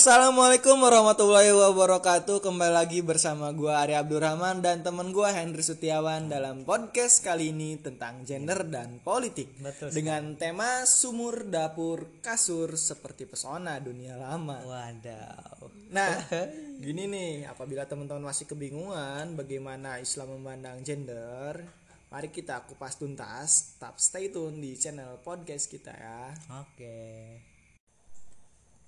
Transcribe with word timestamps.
Assalamualaikum 0.00 0.80
warahmatullahi 0.80 1.52
wabarakatuh. 1.52 2.40
Kembali 2.40 2.72
lagi 2.72 3.04
bersama 3.04 3.52
gua 3.52 3.84
Arya 3.84 4.00
Abdurrahman 4.00 4.64
Dan 4.64 4.80
temen 4.80 5.12
gua 5.12 5.28
Henry 5.28 5.60
Setiawan 5.60 6.24
Dalam 6.24 6.64
podcast 6.64 7.20
kali 7.20 7.52
ini 7.52 7.76
tentang 7.76 8.24
gender 8.24 8.64
dan 8.64 8.96
politik. 9.04 9.52
Betul 9.60 9.92
Dengan 9.92 10.40
tema 10.40 10.88
sumur, 10.88 11.44
dapur, 11.44 12.08
kasur 12.24 12.80
Seperti 12.80 13.28
pesona 13.28 13.76
dunia 13.76 14.16
lama. 14.16 14.64
Wadaw. 14.64 15.68
Nah 15.92 16.16
gini 16.80 17.04
nih 17.04 17.44
Apabila 17.52 17.84
teman-teman 17.84 18.24
masih 18.24 18.48
kebingungan 18.48 19.36
Bagaimana 19.36 20.00
Islam 20.00 20.40
memandang 20.40 20.80
gender 20.80 21.60
Mari 22.08 22.32
kita 22.32 22.64
kupas 22.64 22.96
tuntas. 22.96 23.76
Tetap 23.76 24.00
stay 24.00 24.32
tune 24.32 24.64
di 24.64 24.80
channel 24.80 25.20
podcast 25.20 25.68
kita 25.68 25.92
ya. 25.92 26.32
Oke. 26.64 27.49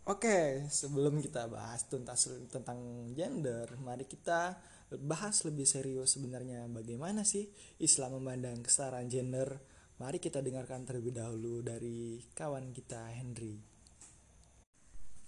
Oke, 0.03 0.67
sebelum 0.67 1.23
kita 1.23 1.47
bahas 1.47 1.87
tuntas 1.87 2.27
tentang 2.51 3.07
gender, 3.15 3.71
mari 3.79 4.03
kita 4.03 4.59
bahas 4.99 5.47
lebih 5.47 5.63
serius 5.63 6.19
sebenarnya 6.19 6.67
bagaimana 6.67 7.23
sih 7.23 7.47
Islam 7.79 8.19
memandang 8.19 8.67
kesetaraan 8.67 9.07
gender. 9.07 9.63
Mari 10.03 10.19
kita 10.19 10.43
dengarkan 10.43 10.83
terlebih 10.83 11.15
dahulu 11.15 11.63
dari 11.63 12.19
kawan 12.35 12.75
kita 12.75 13.15
Henry. 13.15 13.63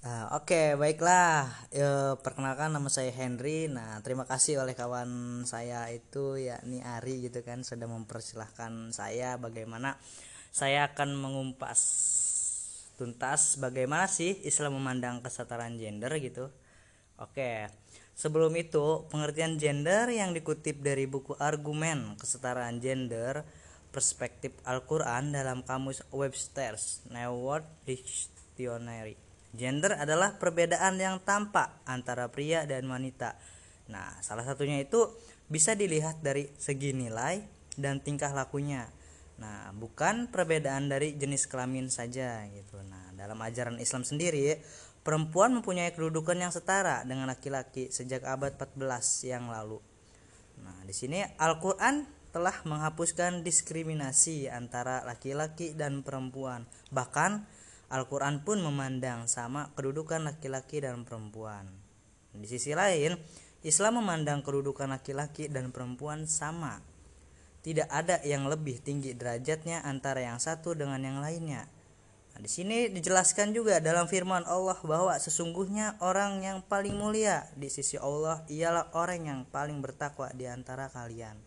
Nah, 0.02 0.34
oke, 0.42 0.74
baiklah. 0.74 1.70
E, 1.70 2.18
perkenalkan 2.18 2.74
nama 2.74 2.91
saya 2.91 3.15
Henry. 3.15 3.70
Nah, 3.70 4.02
terima 4.02 4.27
kasih 4.27 4.59
oleh 4.59 4.74
kawan 4.74 5.46
saya 5.46 5.87
itu 5.95 6.34
yakni 6.34 6.82
Ari 6.82 7.30
gitu 7.30 7.46
kan 7.46 7.62
sudah 7.62 7.87
mempersilahkan 7.87 8.91
saya 8.91 9.38
bagaimana 9.38 10.02
saya 10.51 10.91
akan 10.91 11.15
mengumpas 11.15 11.80
tuntas 12.94 13.58
bagaimana 13.58 14.06
sih 14.06 14.42
Islam 14.46 14.78
memandang 14.78 15.20
kesetaraan 15.20 15.78
gender 15.78 16.14
gitu. 16.18 16.50
Oke. 17.18 17.70
Sebelum 18.14 18.54
itu, 18.54 19.10
pengertian 19.10 19.59
gender 19.59 20.06
yang 20.06 20.30
dikutip 20.30 20.78
dari 20.78 21.10
buku 21.10 21.34
Argumen 21.34 22.14
Kesetaraan 22.14 22.78
Gender 22.78 23.42
Perspektif 23.90 24.54
Al-Quran 24.62 25.34
dalam 25.34 25.66
kamus 25.66 26.06
Webster's 26.14 27.02
New 27.10 27.34
World 27.42 27.66
Dictionary. 27.82 29.18
Gender 29.54 29.98
adalah 29.98 30.38
perbedaan 30.38 30.98
yang 30.98 31.23
tampak 31.23 31.74
antara 31.86 32.30
pria 32.30 32.66
dan 32.66 32.86
wanita. 32.86 33.34
Nah, 33.90 34.18
salah 34.23 34.42
satunya 34.46 34.82
itu 34.82 35.10
bisa 35.46 35.79
dilihat 35.79 36.23
dari 36.23 36.51
segi 36.58 36.90
nilai 36.90 37.42
dan 37.79 37.98
tingkah 38.02 38.30
lakunya. 38.30 38.90
Nah, 39.35 39.74
bukan 39.74 40.30
perbedaan 40.30 40.87
dari 40.87 41.18
jenis 41.18 41.51
kelamin 41.51 41.90
saja 41.90 42.46
gitu. 42.54 42.79
Nah, 42.87 43.10
dalam 43.18 43.38
ajaran 43.43 43.82
Islam 43.82 44.07
sendiri, 44.07 44.63
perempuan 45.02 45.51
mempunyai 45.59 45.91
kedudukan 45.91 46.38
yang 46.38 46.54
setara 46.54 47.02
dengan 47.02 47.26
laki-laki 47.26 47.91
sejak 47.91 48.23
abad 48.23 48.54
14 48.54 49.26
yang 49.26 49.51
lalu. 49.51 49.82
Nah, 50.63 50.87
di 50.87 50.95
sini 50.95 51.18
Al-Qur'an 51.21 52.07
telah 52.30 52.54
menghapuskan 52.66 53.46
diskriminasi 53.46 54.51
antara 54.51 55.02
laki-laki 55.02 55.74
dan 55.74 56.07
perempuan. 56.07 56.66
Bahkan 56.95 57.32
Al-Qur'an 57.91 58.43
pun 58.43 58.63
memandang 58.63 59.26
sama 59.26 59.71
kedudukan 59.74 60.23
laki-laki 60.23 60.82
dan 60.82 61.02
perempuan. 61.02 61.71
Di 62.35 62.46
sisi 62.51 62.74
lain, 62.74 63.15
Islam 63.63 64.03
memandang 64.03 64.43
kedudukan 64.43 64.91
laki-laki 64.91 65.47
dan 65.47 65.71
perempuan 65.71 66.26
sama 66.26 66.82
tidak 67.65 67.88
ada 67.88 68.20
yang 68.20 68.44
lebih 68.44 68.76
tinggi 68.84 69.16
derajatnya 69.16 69.81
antara 69.88 70.20
yang 70.20 70.37
satu 70.37 70.76
dengan 70.76 71.00
yang 71.00 71.25
lainnya. 71.25 71.65
Nah, 72.37 72.41
di 72.44 72.50
sini 72.50 72.93
dijelaskan 72.93 73.56
juga 73.56 73.81
dalam 73.81 74.04
firman 74.04 74.44
Allah 74.44 74.76
bahwa 74.84 75.16
sesungguhnya 75.16 75.97
orang 76.04 76.44
yang 76.44 76.59
paling 76.60 76.92
mulia 76.92 77.48
di 77.56 77.72
sisi 77.72 77.97
Allah 77.97 78.44
ialah 78.53 78.92
orang 78.92 79.20
yang 79.25 79.41
paling 79.48 79.81
bertakwa 79.81 80.28
di 80.37 80.44
antara 80.44 80.92
kalian. 80.92 81.41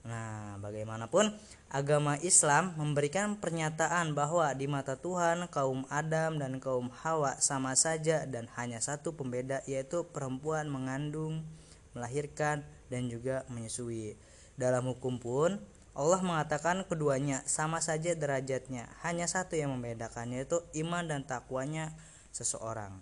Nah, 0.00 0.56
bagaimanapun 0.62 1.28
agama 1.68 2.16
Islam 2.24 2.72
memberikan 2.76 3.36
pernyataan 3.36 4.16
bahwa 4.16 4.48
di 4.56 4.64
mata 4.64 4.96
Tuhan 4.96 5.50
kaum 5.52 5.84
Adam 5.92 6.40
dan 6.40 6.56
kaum 6.56 6.88
Hawa 7.04 7.36
sama 7.42 7.76
saja 7.76 8.24
dan 8.24 8.48
hanya 8.56 8.80
satu 8.80 9.12
pembeda 9.12 9.60
yaitu 9.68 10.08
perempuan 10.08 10.72
mengandung, 10.72 11.44
melahirkan 11.92 12.64
dan 12.88 13.12
juga 13.12 13.44
menyusui. 13.52 14.16
Dalam 14.60 14.84
hukum 14.92 15.16
pun 15.16 15.56
Allah 15.96 16.20
mengatakan 16.20 16.84
keduanya 16.84 17.40
sama 17.48 17.80
saja 17.80 18.12
derajatnya, 18.12 18.92
hanya 19.00 19.24
satu 19.24 19.56
yang 19.56 19.72
membedakannya 19.72 20.44
yaitu 20.44 20.60
iman 20.84 21.08
dan 21.08 21.24
takwanya 21.24 21.96
seseorang. 22.28 22.92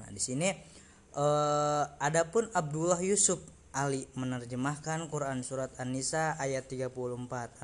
Nah, 0.00 0.08
di 0.08 0.18
sini 0.18 0.48
eh, 1.12 1.84
adapun 2.00 2.48
Abdullah 2.56 2.98
Yusuf 3.04 3.44
Ali 3.72 4.04
menerjemahkan 4.12 5.08
Quran 5.08 5.40
surat 5.40 5.72
An-Nisa 5.80 6.36
ayat 6.36 6.68
34 6.68 6.92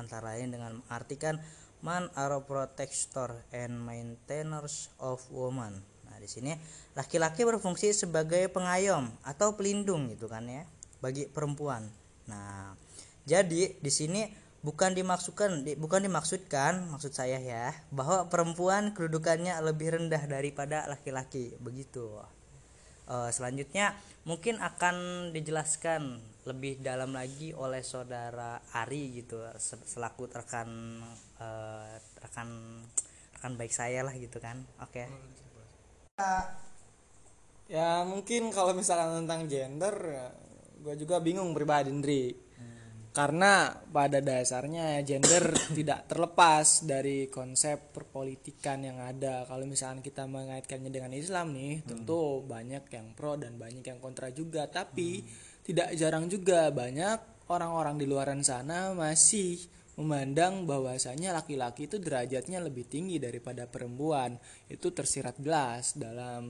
antara 0.01 0.33
lain 0.33 0.49
dengan 0.49 0.81
mengartikan 0.81 1.37
man 1.85 2.09
are 2.17 2.41
protector 2.41 3.45
and 3.53 3.77
maintainers 3.77 4.89
of 4.97 5.21
woman. 5.29 5.77
Nah, 6.09 6.17
di 6.17 6.25
sini 6.25 6.57
laki-laki 6.97 7.45
berfungsi 7.45 7.93
sebagai 7.93 8.49
pengayom 8.49 9.05
atau 9.21 9.53
pelindung 9.53 10.09
gitu 10.09 10.25
kan 10.25 10.49
ya 10.49 10.65
bagi 10.97 11.29
perempuan. 11.29 11.85
Nah, 12.25 12.73
jadi 13.29 13.77
di 13.77 13.91
sini 13.93 14.25
bukan 14.65 14.97
dimaksudkan 14.97 15.61
bukan 15.77 16.01
dimaksudkan 16.03 16.89
maksud 16.89 17.13
saya 17.13 17.37
ya 17.37 17.71
bahwa 17.93 18.25
perempuan 18.27 18.91
kedudukannya 18.91 19.53
lebih 19.61 19.95
rendah 19.95 20.25
daripada 20.25 20.89
laki-laki 20.89 21.53
begitu. 21.61 22.09
Uh, 23.09 23.29
selanjutnya 23.33 23.97
mungkin 24.21 24.61
akan 24.61 25.29
dijelaskan 25.33 26.21
lebih 26.45 26.77
dalam 26.81 27.13
lagi 27.13 27.57
oleh 27.57 27.81
saudara 27.81 28.61
Ari 28.69 29.21
gitu 29.21 29.41
selaku 29.61 30.29
rekan 30.29 31.01
uh, 31.41 31.89
rekan 32.21 32.49
rekan 33.33 33.53
baik 33.57 33.73
saya 33.73 34.05
lah 34.05 34.13
gitu 34.13 34.37
kan. 34.41 34.61
Oke. 34.81 35.05
Okay. 35.05 35.07
Ya 37.69 38.01
mungkin 38.05 38.49
kalau 38.49 38.73
misalkan 38.73 39.25
tentang 39.25 39.45
gender, 39.45 39.95
gue 40.81 40.95
juga 40.97 41.21
bingung 41.21 41.53
pribadi 41.53 41.93
Ndri 41.93 42.48
karena 43.19 43.75
pada 43.91 44.23
dasarnya 44.23 45.03
gender 45.03 45.51
tidak 45.77 46.07
terlepas 46.07 46.87
dari 46.87 47.27
konsep 47.27 47.91
perpolitikan 47.91 48.79
yang 48.79 49.03
ada 49.03 49.43
kalau 49.43 49.67
misalkan 49.67 49.99
kita 49.99 50.23
mengaitkannya 50.23 50.87
dengan 50.87 51.11
Islam 51.11 51.51
nih 51.51 51.83
hmm. 51.83 51.87
tentu 51.91 52.47
banyak 52.47 52.87
yang 52.87 53.11
pro 53.19 53.35
dan 53.35 53.59
banyak 53.59 53.83
yang 53.83 53.99
kontra 53.99 54.31
juga 54.31 54.71
tapi 54.71 55.19
hmm. 55.19 55.67
tidak 55.67 55.99
jarang 55.99 56.31
juga 56.31 56.71
banyak 56.71 57.51
orang-orang 57.51 57.99
di 57.99 58.07
luaran 58.07 58.39
sana 58.39 58.95
masih 58.95 59.67
memandang 59.99 60.63
bahwasanya 60.63 61.35
laki-laki 61.35 61.91
itu 61.91 61.99
derajatnya 61.99 62.63
lebih 62.63 62.87
tinggi 62.87 63.19
daripada 63.19 63.67
perempuan 63.67 64.39
itu 64.71 64.95
tersirat 64.95 65.35
jelas 65.43 65.99
dalam 65.99 66.47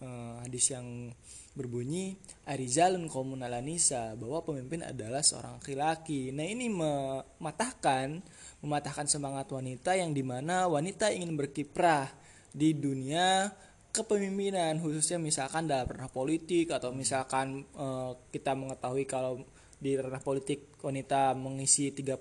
uh, 0.00 0.40
hadis 0.40 0.72
yang 0.72 1.12
berbunyi 1.58 2.14
Arizalun 2.46 3.10
Komun 3.10 3.42
Nisa 3.66 4.14
bahwa 4.14 4.46
pemimpin 4.46 4.86
adalah 4.86 5.26
seorang 5.26 5.58
laki-laki. 5.58 6.30
Nah 6.30 6.46
ini 6.46 6.70
mematahkan 6.70 8.22
mematahkan 8.62 9.06
semangat 9.10 9.50
wanita 9.50 9.98
yang 9.98 10.14
di 10.14 10.22
mana 10.22 10.70
wanita 10.70 11.10
ingin 11.10 11.34
berkiprah 11.34 12.10
di 12.54 12.74
dunia 12.74 13.50
kepemimpinan 13.94 14.78
khususnya 14.78 15.18
misalkan 15.18 15.66
dalam 15.66 15.90
ranah 15.90 16.10
politik 16.10 16.70
atau 16.70 16.94
misalkan 16.94 17.66
e, 17.74 17.86
kita 18.30 18.54
mengetahui 18.54 19.06
kalau 19.06 19.42
di 19.78 19.94
ranah 19.94 20.22
politik 20.22 20.74
wanita 20.82 21.38
mengisi 21.38 21.94
30% 21.94 22.18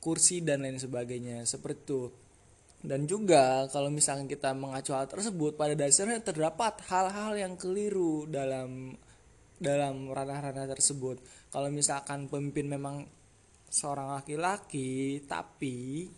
kursi 0.00 0.40
dan 0.40 0.62
lain 0.64 0.78
sebagainya 0.78 1.44
seperti 1.44 1.78
itu 1.86 2.00
dan 2.80 3.04
juga 3.04 3.68
kalau 3.68 3.92
misalnya 3.92 4.24
kita 4.24 4.56
mengacu 4.56 4.96
hal 4.96 5.04
tersebut 5.04 5.52
pada 5.56 5.76
dasarnya 5.76 6.24
terdapat 6.24 6.80
hal-hal 6.88 7.36
yang 7.36 7.54
keliru 7.60 8.24
dalam 8.24 8.96
dalam 9.60 10.08
ranah-ranah 10.08 10.64
tersebut. 10.72 11.20
Kalau 11.52 11.68
misalkan 11.68 12.32
pemimpin 12.32 12.64
memang 12.64 13.04
seorang 13.68 14.16
laki-laki 14.16 15.20
tapi 15.28 16.08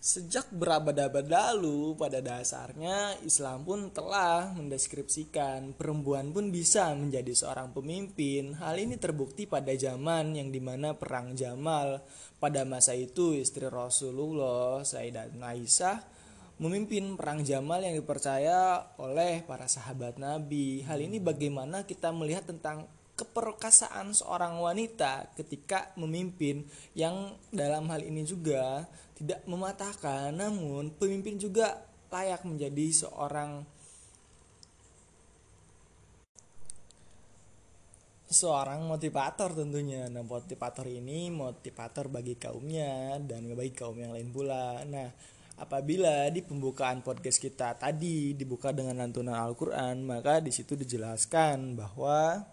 Sejak 0.00 0.48
berabad-abad 0.48 1.28
lalu, 1.28 1.92
pada 1.92 2.24
dasarnya 2.24 3.20
Islam 3.20 3.68
pun 3.68 3.92
telah 3.92 4.48
mendeskripsikan 4.56 5.76
perempuan 5.76 6.32
pun 6.32 6.48
bisa 6.48 6.96
menjadi 6.96 7.36
seorang 7.36 7.76
pemimpin. 7.76 8.56
Hal 8.56 8.80
ini 8.80 8.96
terbukti 8.96 9.44
pada 9.44 9.68
zaman 9.76 10.32
yang 10.32 10.48
di 10.48 10.56
mana 10.56 10.96
perang 10.96 11.36
Jamal. 11.36 12.00
Pada 12.40 12.64
masa 12.64 12.96
itu 12.96 13.36
istri 13.36 13.68
Rasulullah, 13.68 14.80
Sayyidat 14.80 15.36
Aisyah, 15.36 16.00
memimpin 16.56 17.20
perang 17.20 17.44
Jamal 17.44 17.84
yang 17.84 18.00
dipercaya 18.00 18.88
oleh 18.96 19.44
para 19.44 19.68
sahabat 19.68 20.16
Nabi. 20.16 20.80
Hal 20.88 21.04
ini 21.04 21.20
bagaimana 21.20 21.84
kita 21.84 22.08
melihat 22.08 22.48
tentang 22.48 22.88
keperkasaan 23.20 24.16
seorang 24.16 24.56
wanita 24.56 25.28
ketika 25.36 25.92
memimpin 26.00 26.64
yang 26.96 27.36
dalam 27.52 27.84
hal 27.92 28.00
ini 28.00 28.24
juga 28.24 28.88
tidak 29.20 29.44
mematahkan 29.44 30.32
namun 30.32 30.88
pemimpin 30.96 31.36
juga 31.36 31.84
layak 32.08 32.48
menjadi 32.48 33.04
seorang 33.04 33.68
seorang 38.30 38.86
motivator 38.86 39.50
tentunya. 39.52 40.06
Nah, 40.06 40.22
motivator 40.22 40.86
ini 40.86 41.28
motivator 41.34 42.06
bagi 42.06 42.38
kaumnya 42.38 43.18
dan 43.18 43.50
bagi 43.58 43.74
kaum 43.74 43.98
yang 43.98 44.14
lain 44.14 44.30
pula. 44.30 44.86
Nah, 44.86 45.10
apabila 45.58 46.30
di 46.30 46.40
pembukaan 46.40 47.02
podcast 47.02 47.42
kita 47.42 47.74
tadi 47.74 48.32
dibuka 48.38 48.70
dengan 48.70 49.02
lantunan 49.02 49.34
Al-Qur'an, 49.34 50.06
maka 50.06 50.38
di 50.38 50.54
situ 50.54 50.78
dijelaskan 50.78 51.74
bahwa 51.74 52.46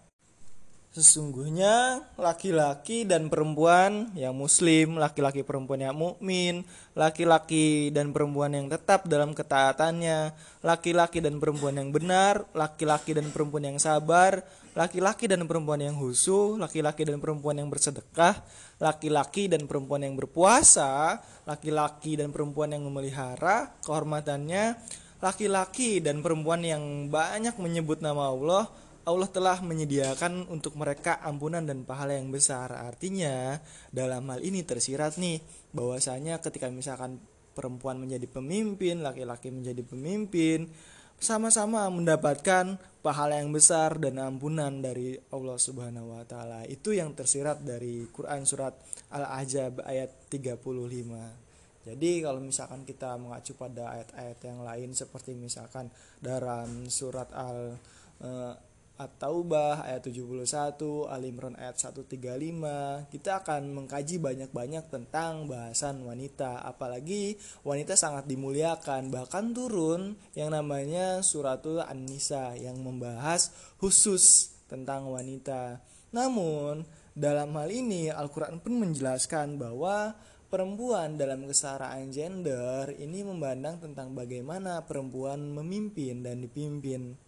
Sesungguhnya 0.98 2.02
laki-laki 2.18 3.06
dan 3.06 3.30
perempuan 3.30 4.10
yang 4.18 4.34
muslim, 4.34 4.98
laki-laki 4.98 5.46
perempuan 5.46 5.78
yang 5.78 5.94
mukmin, 5.94 6.66
laki-laki 6.98 7.94
dan 7.94 8.10
perempuan 8.10 8.50
yang 8.50 8.66
tetap 8.66 9.06
dalam 9.06 9.30
ketaatannya, 9.30 10.34
laki-laki 10.58 11.22
dan 11.22 11.38
perempuan 11.38 11.78
yang 11.78 11.94
benar, 11.94 12.50
laki-laki 12.50 13.14
dan 13.14 13.30
perempuan 13.30 13.70
yang 13.70 13.78
sabar, 13.78 14.42
laki-laki 14.74 15.30
dan 15.30 15.46
perempuan 15.46 15.86
yang 15.86 15.94
husu, 15.94 16.58
laki-laki 16.58 17.06
dan 17.06 17.22
perempuan 17.22 17.62
yang 17.62 17.70
bersedekah, 17.70 18.34
laki-laki 18.82 19.46
dan 19.46 19.70
perempuan 19.70 20.02
yang 20.02 20.18
berpuasa, 20.18 21.22
laki-laki 21.46 22.18
dan 22.18 22.34
perempuan 22.34 22.74
yang 22.74 22.82
memelihara 22.82 23.70
kehormatannya, 23.86 24.74
laki-laki 25.22 26.02
dan 26.02 26.26
perempuan 26.26 26.66
yang 26.66 27.06
banyak 27.06 27.54
menyebut 27.54 28.02
nama 28.02 28.34
Allah, 28.34 28.66
Allah 29.08 29.24
telah 29.32 29.64
menyediakan 29.64 30.52
untuk 30.52 30.76
mereka 30.76 31.16
ampunan 31.24 31.64
dan 31.64 31.88
pahala 31.88 32.12
yang 32.20 32.28
besar. 32.28 32.76
Artinya, 32.76 33.56
dalam 33.88 34.28
hal 34.28 34.44
ini 34.44 34.60
tersirat 34.68 35.16
nih 35.16 35.40
bahwasanya 35.72 36.44
ketika 36.44 36.68
misalkan 36.68 37.16
perempuan 37.56 37.96
menjadi 37.96 38.28
pemimpin, 38.28 39.00
laki-laki 39.00 39.48
menjadi 39.48 39.80
pemimpin, 39.80 40.68
sama-sama 41.16 41.88
mendapatkan 41.88 42.76
pahala 43.00 43.40
yang 43.40 43.48
besar 43.50 43.96
dan 43.96 44.20
ampunan 44.20 44.84
dari 44.84 45.16
Allah 45.32 45.56
Subhanahu 45.56 46.12
wa 46.12 46.22
taala. 46.28 46.68
Itu 46.68 46.92
yang 46.92 47.16
tersirat 47.16 47.64
dari 47.64 48.04
Quran 48.12 48.44
surat 48.44 48.76
Al-Ahzab 49.08 49.88
ayat 49.88 50.28
35. 50.28 51.88
Jadi 51.88 52.20
kalau 52.20 52.44
misalkan 52.44 52.84
kita 52.84 53.16
mengacu 53.16 53.56
pada 53.56 53.96
ayat-ayat 53.96 54.38
yang 54.44 54.60
lain 54.60 54.92
seperti 54.92 55.32
misalkan 55.32 55.88
dalam 56.20 56.92
surat 56.92 57.32
Al 57.32 57.80
eh, 58.20 58.67
At-Taubah 58.98 59.86
ayat 59.86 60.10
71, 60.10 61.06
Al-Imran 61.06 61.54
ayat 61.54 61.78
135. 61.78 63.06
Kita 63.14 63.46
akan 63.46 63.70
mengkaji 63.70 64.18
banyak-banyak 64.18 64.90
tentang 64.90 65.46
bahasan 65.46 66.02
wanita, 66.02 66.66
apalagi 66.66 67.38
wanita 67.62 67.94
sangat 67.94 68.26
dimuliakan, 68.26 69.14
bahkan 69.14 69.54
turun 69.54 70.18
yang 70.34 70.50
namanya 70.50 71.22
suratul 71.22 71.78
An-Nisa 71.78 72.58
yang 72.58 72.82
membahas 72.82 73.54
khusus 73.78 74.50
tentang 74.66 75.06
wanita. 75.14 75.78
Namun, 76.10 76.82
dalam 77.14 77.54
hal 77.54 77.70
ini 77.70 78.10
Al-Qur'an 78.10 78.58
pun 78.58 78.82
menjelaskan 78.82 79.62
bahwa 79.62 80.18
perempuan 80.50 81.14
dalam 81.14 81.46
kesetaraan 81.46 82.10
gender 82.10 82.98
ini 82.98 83.22
memandang 83.22 83.78
tentang 83.78 84.10
bagaimana 84.16 84.82
perempuan 84.82 85.54
memimpin 85.54 86.26
dan 86.26 86.42
dipimpin. 86.42 87.27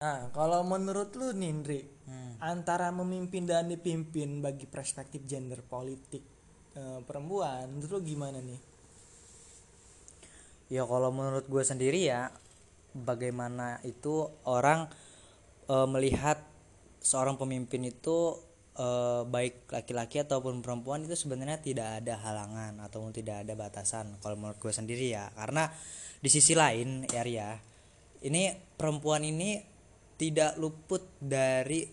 Nah, 0.00 0.32
kalau 0.32 0.64
menurut 0.64 1.12
lu 1.12 1.28
Nindri, 1.36 1.84
hmm. 1.84 2.40
antara 2.40 2.88
memimpin 2.88 3.44
dan 3.44 3.68
dipimpin 3.68 4.40
bagi 4.40 4.64
perspektif 4.64 5.28
gender 5.28 5.60
politik 5.60 6.24
e, 6.72 7.04
perempuan, 7.04 7.68
menurut 7.68 8.00
lu 8.00 8.00
gimana 8.08 8.40
nih? 8.40 8.56
Ya 10.72 10.88
kalau 10.88 11.12
menurut 11.12 11.44
gue 11.52 11.60
sendiri 11.60 12.08
ya, 12.08 12.32
bagaimana 12.96 13.76
itu 13.84 14.24
orang 14.48 14.88
e, 15.68 15.76
melihat 15.84 16.48
seorang 17.04 17.36
pemimpin 17.36 17.84
itu 17.84 18.40
e, 18.80 18.88
baik 19.28 19.68
laki-laki 19.68 20.24
ataupun 20.24 20.64
perempuan 20.64 21.04
itu 21.04 21.12
sebenarnya 21.12 21.60
tidak 21.60 22.00
ada 22.00 22.16
halangan 22.24 22.80
ataupun 22.88 23.12
tidak 23.12 23.44
ada 23.44 23.52
batasan. 23.52 24.16
Kalau 24.24 24.40
menurut 24.40 24.56
gue 24.64 24.72
sendiri 24.72 25.12
ya, 25.12 25.28
karena 25.36 25.68
di 26.24 26.32
sisi 26.32 26.56
lain 26.56 27.04
ya 27.04 27.20
Ria, 27.20 27.52
ini 28.24 28.48
perempuan 28.80 29.28
ini 29.28 29.69
tidak 30.20 30.60
luput 30.60 31.00
dari 31.16 31.88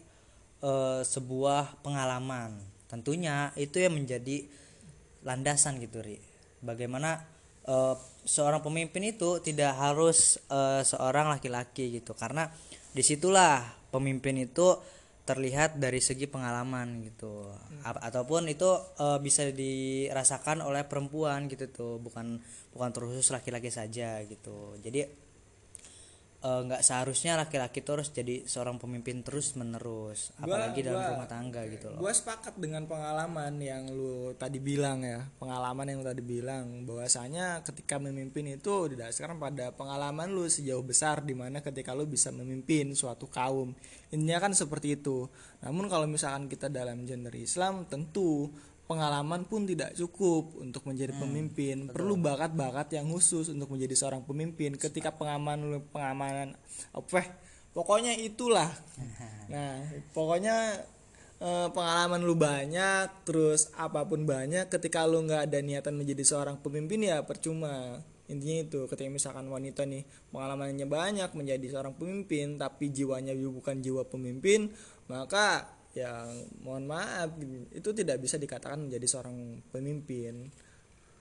uh, 0.59 0.99
sebuah 0.99 1.79
pengalaman. 1.79 2.59
Tentunya 2.91 3.55
itu 3.55 3.79
yang 3.79 3.95
menjadi 3.95 4.43
landasan 5.23 5.79
gitu 5.79 6.03
ri. 6.03 6.19
Bagaimana 6.59 7.23
uh, 7.71 7.95
seorang 8.27 8.59
pemimpin 8.59 9.15
itu 9.15 9.39
tidak 9.39 9.79
harus 9.79 10.43
uh, 10.51 10.83
seorang 10.83 11.31
laki-laki 11.31 12.03
gitu. 12.03 12.11
Karena 12.11 12.51
di 12.91 12.99
situlah 12.99 13.63
pemimpin 13.87 14.43
itu 14.43 14.75
terlihat 15.27 15.79
dari 15.79 15.99
segi 15.99 16.27
pengalaman 16.27 17.03
gitu. 17.03 17.51
Hmm. 17.51 17.99
ataupun 17.99 18.47
itu 18.47 18.67
uh, 18.99 19.19
bisa 19.19 19.47
dirasakan 19.51 20.63
oleh 20.63 20.83
perempuan 20.83 21.47
gitu 21.47 21.71
tuh. 21.71 21.95
Bukan 22.03 22.43
bukan 22.75 22.89
terus 22.91 23.31
laki-laki 23.31 23.71
saja 23.71 24.19
gitu. 24.27 24.75
Jadi 24.83 25.26
nggak 26.37 26.81
uh, 26.81 26.85
seharusnya 26.85 27.33
laki-laki 27.33 27.81
terus 27.81 28.13
jadi 28.13 28.45
seorang 28.45 28.77
pemimpin 28.77 29.25
terus 29.25 29.57
menerus 29.57 30.29
apalagi 30.37 30.85
dalam 30.85 31.01
gua, 31.01 31.09
rumah 31.17 31.29
tangga 31.29 31.65
gitu 31.65 31.89
loh. 31.89 31.97
Gue 31.97 32.13
sepakat 32.13 32.61
dengan 32.61 32.85
pengalaman 32.85 33.57
yang 33.57 33.89
lu 33.89 34.37
tadi 34.37 34.61
bilang 34.61 35.01
ya 35.01 35.25
pengalaman 35.41 35.89
yang 35.89 36.05
lu 36.05 36.05
tadi 36.05 36.21
bilang 36.21 36.85
bahwasanya 36.85 37.65
ketika 37.65 37.97
memimpin 37.97 38.53
itu 38.53 38.93
didasarkan 38.93 39.41
pada 39.41 39.73
pengalaman 39.73 40.29
lu 40.29 40.45
sejauh 40.45 40.85
besar 40.85 41.25
di 41.25 41.33
mana 41.33 41.65
ketika 41.65 41.97
lu 41.97 42.05
bisa 42.05 42.29
memimpin 42.29 42.93
suatu 42.93 43.25
kaum 43.25 43.73
intinya 44.13 44.37
kan 44.37 44.53
seperti 44.53 45.01
itu. 45.01 45.25
Namun 45.65 45.89
kalau 45.89 46.05
misalkan 46.05 46.45
kita 46.45 46.69
dalam 46.69 47.03
gender 47.09 47.33
Islam 47.33 47.89
tentu 47.89 48.53
pengalaman 48.87 49.43
pun 49.43 49.67
tidak 49.67 49.93
cukup 49.99 50.55
untuk 50.63 50.87
menjadi 50.87 51.11
hmm, 51.11 51.21
pemimpin. 51.21 51.77
betul. 51.85 51.93
perlu 51.93 52.15
bakat-bakat 52.17 52.95
yang 52.95 53.11
khusus 53.11 53.51
untuk 53.51 53.67
menjadi 53.75 53.93
seorang 53.99 54.23
pemimpin 54.23 54.79
ketika 54.79 55.11
pengamanan 55.11 55.83
pengamanan 55.91 56.55
apa 56.95 57.27
pokoknya 57.75 58.15
itulah. 58.15 58.71
Nah 59.47 59.79
pokoknya 60.11 60.83
eh, 61.39 61.67
pengalaman 61.71 62.19
lu 62.19 62.35
banyak 62.35 63.23
terus 63.23 63.71
apa 63.79 64.03
pun 64.03 64.27
banyak 64.27 64.67
ketika 64.67 65.07
lu 65.07 65.23
nggak 65.23 65.47
ada 65.47 65.63
niatan 65.63 65.95
menjadi 65.95 66.23
seorang 66.23 66.59
pemimpin 66.59 67.07
ya 67.07 67.23
percuma. 67.23 68.03
Intinya 68.27 68.67
itu 68.67 68.91
ketika 68.91 69.07
misalkan 69.07 69.47
wanita 69.47 69.87
nih 69.87 70.03
pengalamannya 70.35 70.83
banyak 70.83 71.31
menjadi 71.31 71.79
seorang 71.79 71.95
pemimpin 71.95 72.59
tapi 72.59 72.91
jiwanya 72.91 73.31
bukan 73.39 73.79
jiwa 73.79 74.03
pemimpin 74.03 74.67
maka 75.07 75.76
yang 75.95 76.27
mohon 76.61 76.85
maaf 76.89 77.35
itu 77.71 77.89
tidak 77.95 78.19
bisa 78.21 78.35
dikatakan 78.35 78.87
menjadi 78.89 79.07
seorang 79.07 79.61
pemimpin. 79.71 80.49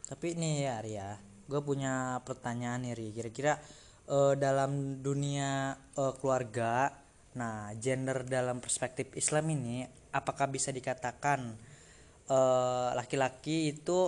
Tapi 0.06 0.38
nih 0.38 0.54
ya 0.66 0.72
Arya 0.80 1.08
gue 1.46 1.60
punya 1.62 2.18
pertanyaan 2.26 2.82
nih 2.82 2.94
Ri. 2.98 3.08
Kira-kira 3.14 3.54
uh, 4.10 4.34
dalam 4.34 5.02
dunia 5.02 5.74
uh, 5.98 6.14
keluarga 6.18 6.92
nah 7.36 7.68
gender 7.76 8.24
dalam 8.24 8.64
perspektif 8.64 9.12
Islam 9.12 9.52
ini 9.52 9.84
apakah 10.16 10.48
bisa 10.48 10.72
dikatakan 10.72 11.52
eh, 12.32 12.90
laki-laki 12.96 13.68
uh, 13.68 13.72
itu 13.76 13.98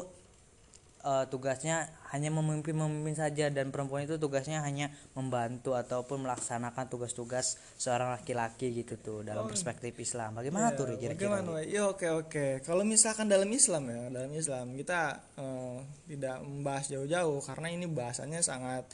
uh, 1.05 1.25
tugasnya 1.29 1.91
hanya 2.11 2.33
memimpin 2.33 2.73
memimpin 2.73 3.15
saja 3.15 3.53
dan 3.53 3.69
perempuan 3.69 4.09
itu 4.09 4.17
tugasnya 4.17 4.65
hanya 4.65 4.89
membantu 5.13 5.77
ataupun 5.77 6.25
melaksanakan 6.25 6.89
tugas-tugas 6.89 7.61
seorang 7.77 8.17
laki-laki 8.17 8.73
gitu 8.73 8.97
tuh 8.99 9.21
dalam 9.23 9.45
oh, 9.45 9.51
perspektif 9.51 9.93
Islam. 10.01 10.39
Bagaimana 10.41 10.73
iya, 10.73 10.79
tuh 10.79 10.85
kira-kira? 10.97 11.13
Bagaimana? 11.15 11.63
Ya 11.67 11.83
oke 11.87 12.09
oke. 12.09 12.47
Kalau 12.65 12.83
misalkan 12.83 13.29
dalam 13.29 13.49
Islam 13.53 13.85
ya, 13.93 14.01
dalam 14.09 14.33
Islam 14.33 14.67
kita 14.75 15.01
uh, 15.37 15.79
tidak 16.09 16.41
membahas 16.43 16.87
jauh-jauh 16.89 17.39
karena 17.45 17.69
ini 17.71 17.87
bahasanya 17.87 18.41
sangat 18.41 18.89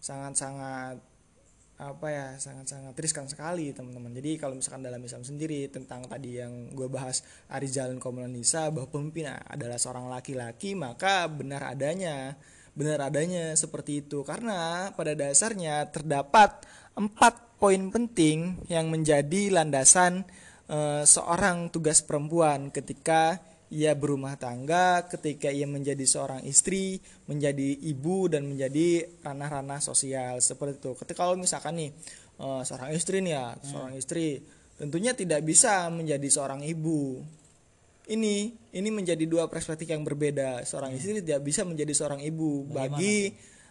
sangat 0.00 0.32
sangat 0.32 0.96
apa 1.80 2.12
ya 2.12 2.26
sangat-sangat 2.36 2.92
riskan 3.00 3.24
sekali 3.24 3.72
teman-teman. 3.72 4.12
Jadi 4.12 4.36
kalau 4.36 4.52
misalkan 4.52 4.84
dalam 4.84 5.00
Islam 5.00 5.24
sendiri 5.24 5.64
tentang 5.72 6.04
tadi 6.04 6.36
yang 6.36 6.68
gue 6.76 6.92
bahas 6.92 7.24
Jalan 7.48 7.96
Komponen 7.96 8.36
Nisa 8.36 8.68
bahwa 8.68 8.92
pemimpin 8.92 9.32
adalah 9.32 9.80
seorang 9.80 10.12
laki-laki 10.12 10.76
maka 10.76 11.24
benar 11.24 11.72
adanya 11.72 12.36
benar 12.76 13.08
adanya 13.08 13.56
seperti 13.56 14.04
itu. 14.04 14.20
Karena 14.28 14.92
pada 14.92 15.16
dasarnya 15.16 15.88
terdapat 15.88 16.68
empat 17.00 17.56
poin 17.56 17.88
penting 17.88 18.60
yang 18.68 18.92
menjadi 18.92 19.48
landasan 19.48 20.28
e, 20.68 21.04
seorang 21.08 21.72
tugas 21.72 22.04
perempuan 22.04 22.68
ketika 22.68 23.40
ia 23.70 23.94
berumah 23.94 24.34
tangga 24.34 25.06
ketika 25.06 25.46
ia 25.46 25.62
menjadi 25.62 26.02
seorang 26.02 26.42
istri, 26.42 26.98
menjadi 27.30 27.78
ibu 27.86 28.26
dan 28.26 28.50
menjadi 28.50 29.06
ranah-ranah 29.22 29.78
sosial 29.78 30.42
seperti 30.42 30.82
itu. 30.82 30.92
Ketika 30.98 31.22
kalau 31.22 31.38
misalkan 31.38 31.78
nih 31.78 31.90
uh, 32.42 32.66
seorang 32.66 32.90
istri 32.90 33.22
nih 33.22 33.38
ya, 33.38 33.46
hmm. 33.54 33.62
seorang 33.62 33.92
istri 33.94 34.42
tentunya 34.74 35.14
tidak 35.14 35.46
bisa 35.46 35.86
menjadi 35.86 36.26
seorang 36.26 36.66
ibu. 36.66 37.22
Ini 38.10 38.34
ini 38.74 38.88
menjadi 38.90 39.22
dua 39.30 39.46
perspektif 39.46 39.86
yang 39.86 40.02
berbeda. 40.02 40.66
Seorang 40.66 40.90
hmm. 40.90 40.98
istri 40.98 41.22
tidak 41.22 41.40
bisa 41.46 41.62
menjadi 41.62 41.94
seorang 41.94 42.20
ibu 42.26 42.66
Bagaimana? 42.66 42.98
bagi 42.98 43.18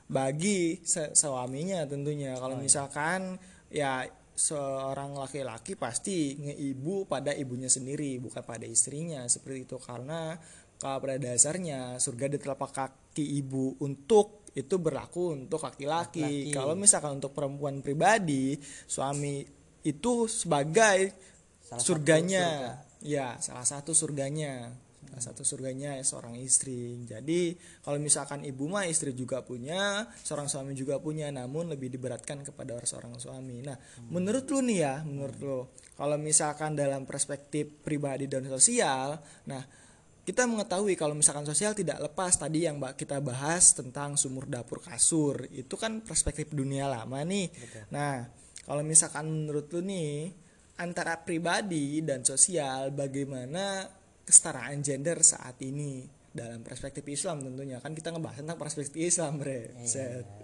bagi 0.10 0.60
se- 0.88 1.14
suaminya 1.14 1.86
tentunya 1.86 2.40
kalau 2.40 2.58
misalkan 2.58 3.38
ya 3.70 4.08
seorang 4.40 5.20
laki-laki 5.20 5.76
pasti 5.76 6.40
ngeibu 6.40 7.04
pada 7.12 7.36
ibunya 7.36 7.68
sendiri 7.68 8.24
bukan 8.24 8.40
pada 8.40 8.64
istrinya 8.64 9.28
seperti 9.28 9.68
itu. 9.68 9.76
Karena 9.76 10.40
kalau 10.80 11.04
pada 11.04 11.20
dasarnya 11.20 12.00
surga 12.00 12.32
di 12.32 12.38
telapak 12.40 12.72
kaki 12.72 13.44
ibu 13.44 13.76
untuk 13.84 14.48
itu 14.56 14.80
berlaku 14.80 15.36
untuk 15.36 15.60
laki-laki. 15.68 16.56
Kalau 16.56 16.80
misalkan 16.80 17.20
untuk 17.20 17.36
perempuan 17.36 17.84
pribadi 17.84 18.56
suami 18.88 19.44
itu 19.84 20.32
sebagai 20.32 21.00
Salah 21.68 21.84
surganya. 21.84 22.48
ya 23.00 23.38
salah 23.40 23.64
satu 23.64 23.96
surganya 23.96 24.74
salah 25.10 25.34
satu 25.34 25.42
surganya 25.42 25.98
seorang 26.06 26.38
istri. 26.38 27.02
Jadi 27.04 27.58
kalau 27.82 27.98
misalkan 27.98 28.46
ibu 28.46 28.70
mah 28.70 28.86
istri 28.86 29.12
juga 29.18 29.42
punya 29.42 30.06
seorang 30.22 30.46
suami 30.46 30.78
juga 30.78 31.02
punya. 31.02 31.34
Namun 31.34 31.74
lebih 31.74 31.90
diberatkan 31.90 32.46
kepada 32.46 32.78
seorang 32.86 33.18
suami. 33.18 33.66
Nah 33.66 33.76
menurut 34.08 34.46
lu 34.48 34.62
nih 34.64 34.80
ya 34.80 34.96
menurut 35.04 35.40
lu 35.42 35.62
kalau 35.98 36.16
misalkan 36.16 36.78
dalam 36.78 37.04
perspektif 37.04 37.84
pribadi 37.84 38.30
dan 38.30 38.48
sosial 38.48 39.20
nah 39.44 39.66
kita 40.30 40.46
mengetahui 40.46 40.94
kalau 40.94 41.18
misalkan 41.18 41.42
sosial 41.42 41.74
tidak 41.74 41.98
lepas 42.06 42.38
tadi 42.38 42.70
yang 42.70 42.78
mbak 42.78 42.94
kita 42.94 43.18
bahas 43.18 43.74
tentang 43.74 44.14
sumur 44.14 44.46
dapur 44.46 44.78
kasur. 44.78 45.50
Itu 45.50 45.74
kan 45.74 46.06
perspektif 46.06 46.54
dunia 46.54 46.86
lama 46.86 47.26
nih. 47.26 47.50
Nah 47.90 48.30
kalau 48.62 48.86
misalkan 48.86 49.26
menurut 49.26 49.74
lu 49.74 49.82
nih 49.82 50.30
antara 50.78 51.20
pribadi 51.26 52.06
dan 52.06 52.22
sosial 52.22 52.94
bagaimana 52.94 53.90
kesetaraan 54.30 54.86
gender 54.86 55.18
saat 55.26 55.58
ini 55.66 56.06
dalam 56.30 56.62
perspektif 56.62 57.02
Islam 57.10 57.42
tentunya. 57.42 57.82
Kan 57.82 57.98
kita 57.98 58.14
ngebahas 58.14 58.46
tentang 58.46 58.62
perspektif 58.62 59.02
Islam 59.02 59.42
bre. 59.42 59.74
Set. 59.90 60.30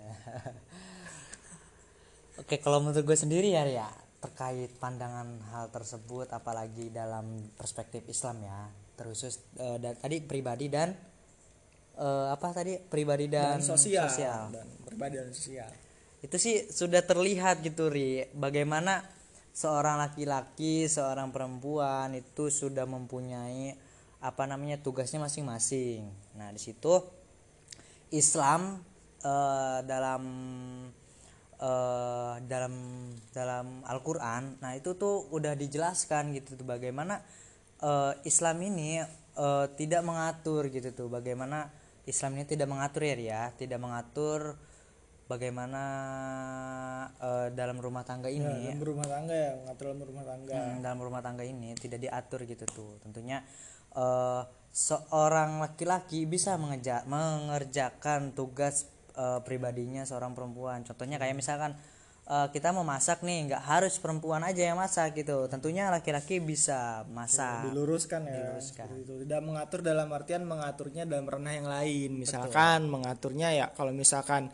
Oke, 2.42 2.60
kalau 2.60 2.82
menurut 2.82 3.06
gue 3.06 3.16
sendiri 3.16 3.54
ya, 3.54 3.64
ya 3.70 3.88
terkait 4.20 4.74
pandangan 4.82 5.38
hal 5.54 5.70
tersebut, 5.70 6.34
apalagi 6.34 6.90
dalam 6.90 7.54
perspektif 7.54 8.02
Islam 8.10 8.42
ya, 8.42 8.66
terkhusus 8.98 9.38
eh, 9.62 9.78
da- 9.78 9.94
tadi 9.94 10.26
pribadi 10.26 10.66
dan 10.66 10.98
eh, 11.96 12.28
apa 12.34 12.50
tadi? 12.52 12.82
Pribadi 12.82 13.30
dan, 13.30 13.62
dan 13.62 13.62
sosial, 13.62 14.10
dan 14.50 14.66
pribadi 14.82 15.22
dan 15.22 15.30
sosial. 15.30 15.70
Itu 16.26 16.42
sih 16.42 16.66
sudah 16.74 17.06
terlihat 17.06 17.62
gitu 17.62 17.94
ri, 17.94 18.26
bagaimana 18.34 19.06
seorang 19.56 20.04
laki-laki, 20.04 20.92
seorang 20.92 21.32
perempuan 21.32 22.12
itu 22.12 22.52
sudah 22.52 22.84
mempunyai 22.84 23.72
apa 24.20 24.44
namanya 24.44 24.84
tugasnya 24.84 25.24
masing-masing. 25.24 26.12
Nah 26.36 26.52
di 26.52 26.60
situ 26.60 27.00
Islam 28.12 28.84
eh, 29.24 29.80
dalam 29.88 30.24
eh, 31.56 32.36
dalam 32.44 32.74
dalam 33.32 33.66
Al-Qur'an 33.88 34.60
nah 34.60 34.76
itu 34.76 35.00
tuh 35.00 35.32
udah 35.32 35.56
dijelaskan 35.56 36.36
gitu 36.36 36.60
tuh 36.60 36.68
bagaimana 36.68 37.24
eh, 37.80 38.14
Islam 38.28 38.60
ini 38.60 39.00
tidak 39.76 40.00
mengatur 40.08 40.72
gitu 40.72 40.96
tuh 40.96 41.12
bagaimana 41.12 41.68
Islam 42.08 42.40
ini 42.40 42.48
tidak 42.48 42.72
mengatur 42.72 43.04
ya 43.04 43.20
ya 43.20 43.44
tidak 43.52 43.84
mengatur 43.84 44.56
bagaimana 45.26 45.84
eh, 47.18 47.48
dalam 47.54 47.78
rumah 47.82 48.06
tangga 48.06 48.30
ini 48.30 48.74
dalam 48.74 48.86
rumah 48.86 49.08
tangga 49.10 49.34
ya 49.34 49.52
dalam 49.74 50.00
rumah 50.02 50.26
tangga. 50.26 50.54
Hmm, 50.54 50.78
dalam 50.82 51.00
rumah 51.02 51.22
tangga 51.26 51.44
ini 51.46 51.74
tidak 51.78 52.00
diatur 52.02 52.46
gitu 52.46 52.66
tuh. 52.70 52.92
Tentunya 53.02 53.42
eh, 53.94 54.42
seorang 54.76 55.64
laki-laki 55.64 56.28
bisa 56.28 56.60
mengeja- 56.60 57.08
mengerjakan 57.10 58.36
tugas 58.38 58.86
eh, 59.18 59.40
pribadinya 59.42 60.06
seorang 60.06 60.38
perempuan. 60.38 60.86
Contohnya 60.86 61.18
kayak 61.18 61.34
misalkan 61.34 61.74
eh, 62.30 62.48
kita 62.54 62.70
mau 62.70 62.86
masak 62.86 63.26
nih 63.26 63.50
nggak 63.50 63.64
harus 63.66 63.98
perempuan 63.98 64.46
aja 64.46 64.62
yang 64.62 64.78
masak 64.78 65.18
gitu. 65.18 65.50
Tentunya 65.50 65.90
laki-laki 65.90 66.38
bisa 66.38 67.02
masak. 67.10 67.74
Diluruskan 67.74 68.30
ya. 68.30 68.62
Seperti 68.62 69.10
itu. 69.10 69.14
Tidak 69.26 69.42
mengatur 69.42 69.82
dalam 69.82 70.14
artian 70.14 70.46
mengaturnya 70.46 71.10
dalam 71.10 71.26
ranah 71.26 71.54
yang 71.58 71.66
lain. 71.66 72.14
Misalkan 72.14 72.86
mengaturnya 72.86 73.50
ya 73.58 73.66
kalau 73.74 73.90
misalkan 73.90 74.54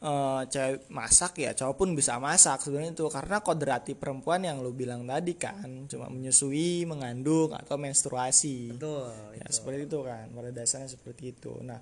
eh, 0.00 0.42
cewek 0.48 0.88
masak 0.88 1.40
ya 1.44 1.52
cowok 1.52 1.74
pun 1.76 1.88
bisa 1.92 2.16
masak 2.16 2.64
sebenarnya 2.64 2.96
itu. 2.96 3.06
Karena 3.12 3.44
kodrati 3.44 3.92
perempuan 3.94 4.44
yang 4.44 4.64
lu 4.64 4.72
bilang 4.72 5.04
tadi 5.04 5.36
kan 5.36 5.86
cuma 5.86 6.08
menyusui 6.08 6.88
mengandung 6.88 7.52
atau 7.52 7.76
menstruasi. 7.76 8.76
Betul 8.76 9.12
ya 9.36 9.46
seperti 9.48 9.86
itu 9.86 9.98
kan 10.04 10.26
pada 10.32 10.50
dasarnya 10.50 10.88
seperti 10.88 11.36
itu. 11.36 11.52
Nah 11.62 11.80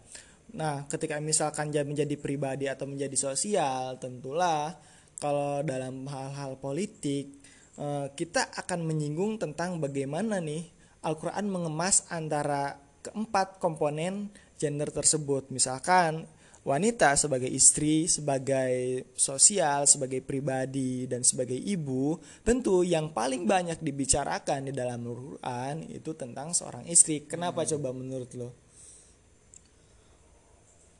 nah 0.48 0.88
ketika 0.88 1.20
misalkan 1.20 1.68
dia 1.68 1.84
menjadi 1.84 2.16
pribadi 2.16 2.72
atau 2.72 2.88
menjadi 2.88 3.12
sosial 3.20 4.00
tentulah 4.00 4.72
kalau 5.20 5.60
dalam 5.60 6.08
hal-hal 6.08 6.56
politik 6.58 7.38
eh, 7.78 8.06
kita 8.14 8.50
akan 8.54 8.86
menyinggung 8.86 9.38
tentang 9.38 9.78
bagaimana 9.78 10.42
nih 10.42 10.66
Al-Quran 11.06 11.46
mengemas 11.46 12.10
antara 12.10 12.88
keempat 13.02 13.62
komponen 13.62 14.34
gender 14.58 14.90
tersebut. 14.90 15.48
Misalkan 15.54 16.26
wanita 16.66 17.14
sebagai 17.14 17.48
istri, 17.48 18.06
sebagai 18.08 19.06
sosial, 19.14 19.86
sebagai 19.86 20.22
pribadi 20.22 21.06
dan 21.10 21.26
sebagai 21.26 21.56
ibu, 21.56 22.18
tentu 22.42 22.82
yang 22.82 23.10
paling 23.14 23.44
banyak 23.44 23.78
dibicarakan 23.82 24.68
di 24.68 24.72
dalam 24.74 25.02
Al-Qur'an 25.04 25.86
itu 25.90 26.14
tentang 26.14 26.54
seorang 26.54 26.86
istri. 26.86 27.24
Kenapa 27.24 27.66
coba 27.66 27.94
menurut 27.94 28.30
lo? 28.34 28.68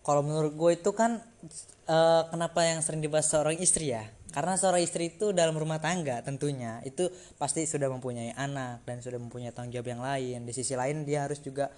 kalau 0.08 0.24
menurut 0.24 0.56
gue 0.56 0.70
itu 0.80 0.90
kan 0.96 1.20
eh, 1.84 2.22
kenapa 2.32 2.64
yang 2.64 2.80
sering 2.80 3.04
dibahas 3.04 3.28
seorang 3.28 3.60
istri 3.60 3.92
ya 3.92 4.08
karena 4.32 4.56
seorang 4.56 4.80
istri 4.80 5.12
itu 5.12 5.36
dalam 5.36 5.52
rumah 5.52 5.76
tangga 5.84 6.24
tentunya 6.24 6.80
itu 6.88 7.12
pasti 7.36 7.68
sudah 7.68 7.92
mempunyai 7.92 8.32
anak 8.32 8.88
dan 8.88 9.04
sudah 9.04 9.20
mempunyai 9.20 9.52
tanggung 9.52 9.76
jawab 9.76 9.92
yang 9.92 10.00
lain 10.00 10.48
di 10.48 10.52
sisi 10.56 10.72
lain 10.72 11.04
dia 11.04 11.28
harus 11.28 11.44
juga 11.44 11.68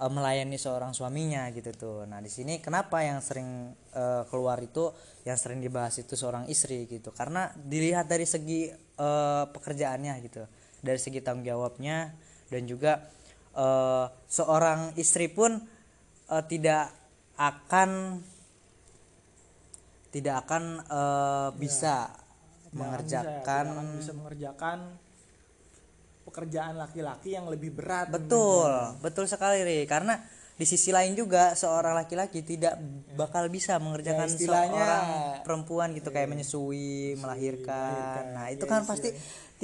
eh, 0.00 0.10
melayani 0.10 0.58
seorang 0.58 0.92
suaminya 0.96 1.48
gitu 1.54 1.70
tuh. 1.74 1.98
Nah 2.08 2.18
di 2.18 2.30
sini 2.32 2.58
kenapa 2.58 3.02
yang 3.02 3.22
sering 3.22 3.74
eh, 3.94 4.22
keluar 4.28 4.58
itu 4.62 4.90
yang 5.24 5.38
sering 5.38 5.60
dibahas 5.62 5.96
itu 6.00 6.14
seorang 6.18 6.50
istri 6.50 6.86
gitu? 6.90 7.14
Karena 7.14 7.50
dilihat 7.54 8.10
dari 8.10 8.26
segi 8.26 8.70
eh, 8.72 9.44
pekerjaannya 9.50 10.14
gitu 10.26 10.42
dari 10.84 11.00
segi 11.00 11.24
tanggung 11.24 11.48
jawabnya 11.48 12.12
dan 12.52 12.62
juga 12.68 13.08
eh, 13.56 14.06
seorang 14.28 14.92
istri 15.00 15.32
pun 15.32 15.56
eh, 16.28 16.44
tidak 16.44 16.92
akan 17.40 18.20
tidak 20.12 20.46
akan 20.46 20.84
eh, 20.84 21.48
bisa 21.58 22.12
mengerjakan 22.74 23.24
Tidak 23.24 23.46
akan 23.46 23.66
bisa 23.98 24.12
mengerjakan 24.12 24.78
pekerjaan 26.24 26.74
laki-laki 26.74 27.36
yang 27.36 27.46
lebih 27.46 27.70
berat. 27.76 28.08
betul 28.10 28.68
betul 29.04 29.24
sekali 29.28 29.60
Ri 29.62 29.84
karena 29.84 30.18
di 30.54 30.62
sisi 30.62 30.94
lain 30.94 31.18
juga 31.18 31.58
seorang 31.58 31.98
laki-laki 31.98 32.46
tidak 32.46 32.78
bakal 33.18 33.50
bisa 33.50 33.74
mengerjakan 33.82 34.30
Ya, 34.30 34.38
seorang 34.38 35.06
perempuan 35.42 35.90
gitu 35.98 36.14
kayak 36.14 36.30
menyusui, 36.30 37.18
melahirkan. 37.18 38.38
Nah, 38.38 38.54
itu 38.54 38.62
kan 38.62 38.86
pasti 38.86 39.10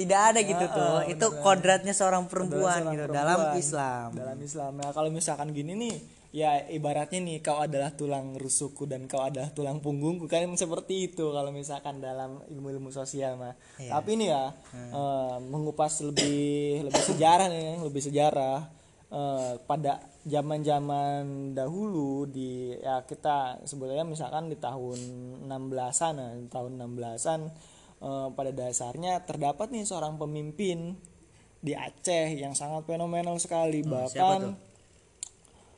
tidak 0.01 0.21
ada 0.33 0.39
gitu 0.41 0.65
tuh. 0.67 0.97
Itu 1.07 1.25
kodratnya 1.39 1.93
seorang 1.93 2.25
perempuan 2.25 2.81
seorang 2.81 2.93
gitu 2.97 3.03
perempuan. 3.09 3.17
dalam 3.21 3.39
Islam. 3.57 4.07
Dalam 4.17 4.37
Islam. 4.41 4.71
Nah, 4.81 4.89
kalau 4.91 5.09
misalkan 5.13 5.53
gini 5.53 5.73
nih, 5.77 5.95
ya 6.31 6.63
ibaratnya 6.71 7.19
nih 7.19 7.43
kau 7.43 7.59
adalah 7.59 7.91
tulang 7.91 8.39
rusukku 8.39 8.87
dan 8.87 9.03
kau 9.03 9.19
adalah 9.19 9.51
tulang 9.51 9.83
punggungku 9.83 10.31
kan 10.31 10.47
seperti 10.55 11.11
itu 11.11 11.27
kalau 11.27 11.51
misalkan 11.51 11.99
dalam 11.99 12.39
ilmu-ilmu 12.47 12.89
sosial 12.89 13.35
mah. 13.35 13.53
Iya. 13.77 13.99
Tapi 13.99 14.11
nih 14.15 14.27
ya 14.31 14.43
Hmm. 14.71 14.91
eh, 14.95 15.37
mengupas 15.51 15.99
lebih 16.01 16.87
lebih 16.87 17.03
sejarah 17.03 17.47
nih, 17.51 17.83
lebih 17.83 18.01
sejarah 18.01 18.57
eh, 19.11 19.53
pada 19.67 19.99
zaman-zaman 20.23 21.51
dahulu 21.57 22.29
di 22.29 22.77
ya 22.77 23.01
kita 23.03 23.65
sebetulnya 23.65 24.05
misalkan 24.05 24.47
di 24.47 24.55
tahun 24.55 24.99
16-an 25.49 26.13
nah, 26.13 26.31
tahun 26.47 26.77
16-an 26.77 27.39
eh, 28.01 28.27
pada 28.33 28.51
dasarnya 28.51 29.21
terdapat 29.23 29.69
nih 29.69 29.85
seorang 29.85 30.17
pemimpin 30.17 30.97
di 31.61 31.77
Aceh 31.77 32.33
yang 32.41 32.57
sangat 32.57 32.89
fenomenal 32.89 33.37
sekali. 33.37 33.85
Hmm, 33.85 33.91
bahkan 33.93 34.41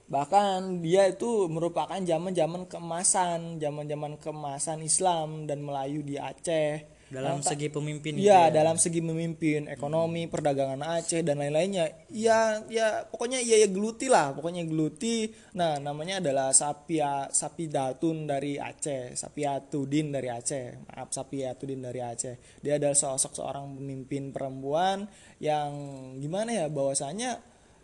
bahkan 0.07 0.83
dia 0.83 1.09
itu 1.09 1.47
merupakan 1.47 1.97
zaman-zaman 1.97 2.67
keemasan 2.67 3.57
zaman-zaman 3.57 4.19
keemasan 4.19 4.83
Islam 4.83 5.47
dan 5.47 5.63
Melayu 5.63 6.03
di 6.03 6.19
Aceh 6.19 6.92
Dalam 7.13 7.39
tak- 7.39 7.53
segi 7.53 7.69
pemimpin 7.69 8.17
gitu 8.17 8.25
Iya, 8.25 8.49
ya. 8.49 8.53
dalam 8.57 8.81
segi 8.81 8.99
memimpin 8.99 9.69
ekonomi, 9.69 10.25
perdagangan 10.25 10.81
Aceh 10.81 11.21
dan 11.21 11.37
lain-lainnya. 11.37 12.09
Ya, 12.09 12.65
ya 12.67 13.05
pokoknya 13.05 13.37
iya 13.37 13.61
ya 13.61 13.69
geluti 13.69 14.09
lah, 14.09 14.33
pokoknya 14.33 14.65
geluti. 14.65 15.29
Nah, 15.53 15.77
namanya 15.77 16.17
adalah 16.17 16.49
Sapia 16.51 17.29
Sapidatun 17.29 18.25
dari 18.25 18.57
Aceh, 18.57 19.13
Sapiatudin 19.13 20.09
dari 20.09 20.33
Aceh. 20.33 20.89
Maaf, 20.89 21.13
Sapiatudin 21.13 21.85
dari 21.85 22.01
Aceh. 22.01 22.59
Dia 22.65 22.81
adalah 22.81 22.97
sosok 22.97 23.37
seorang 23.37 23.77
pemimpin 23.77 24.33
perempuan 24.33 25.05
yang 25.37 25.69
gimana 26.17 26.65
ya 26.65 26.65
bahwasanya 26.67 27.37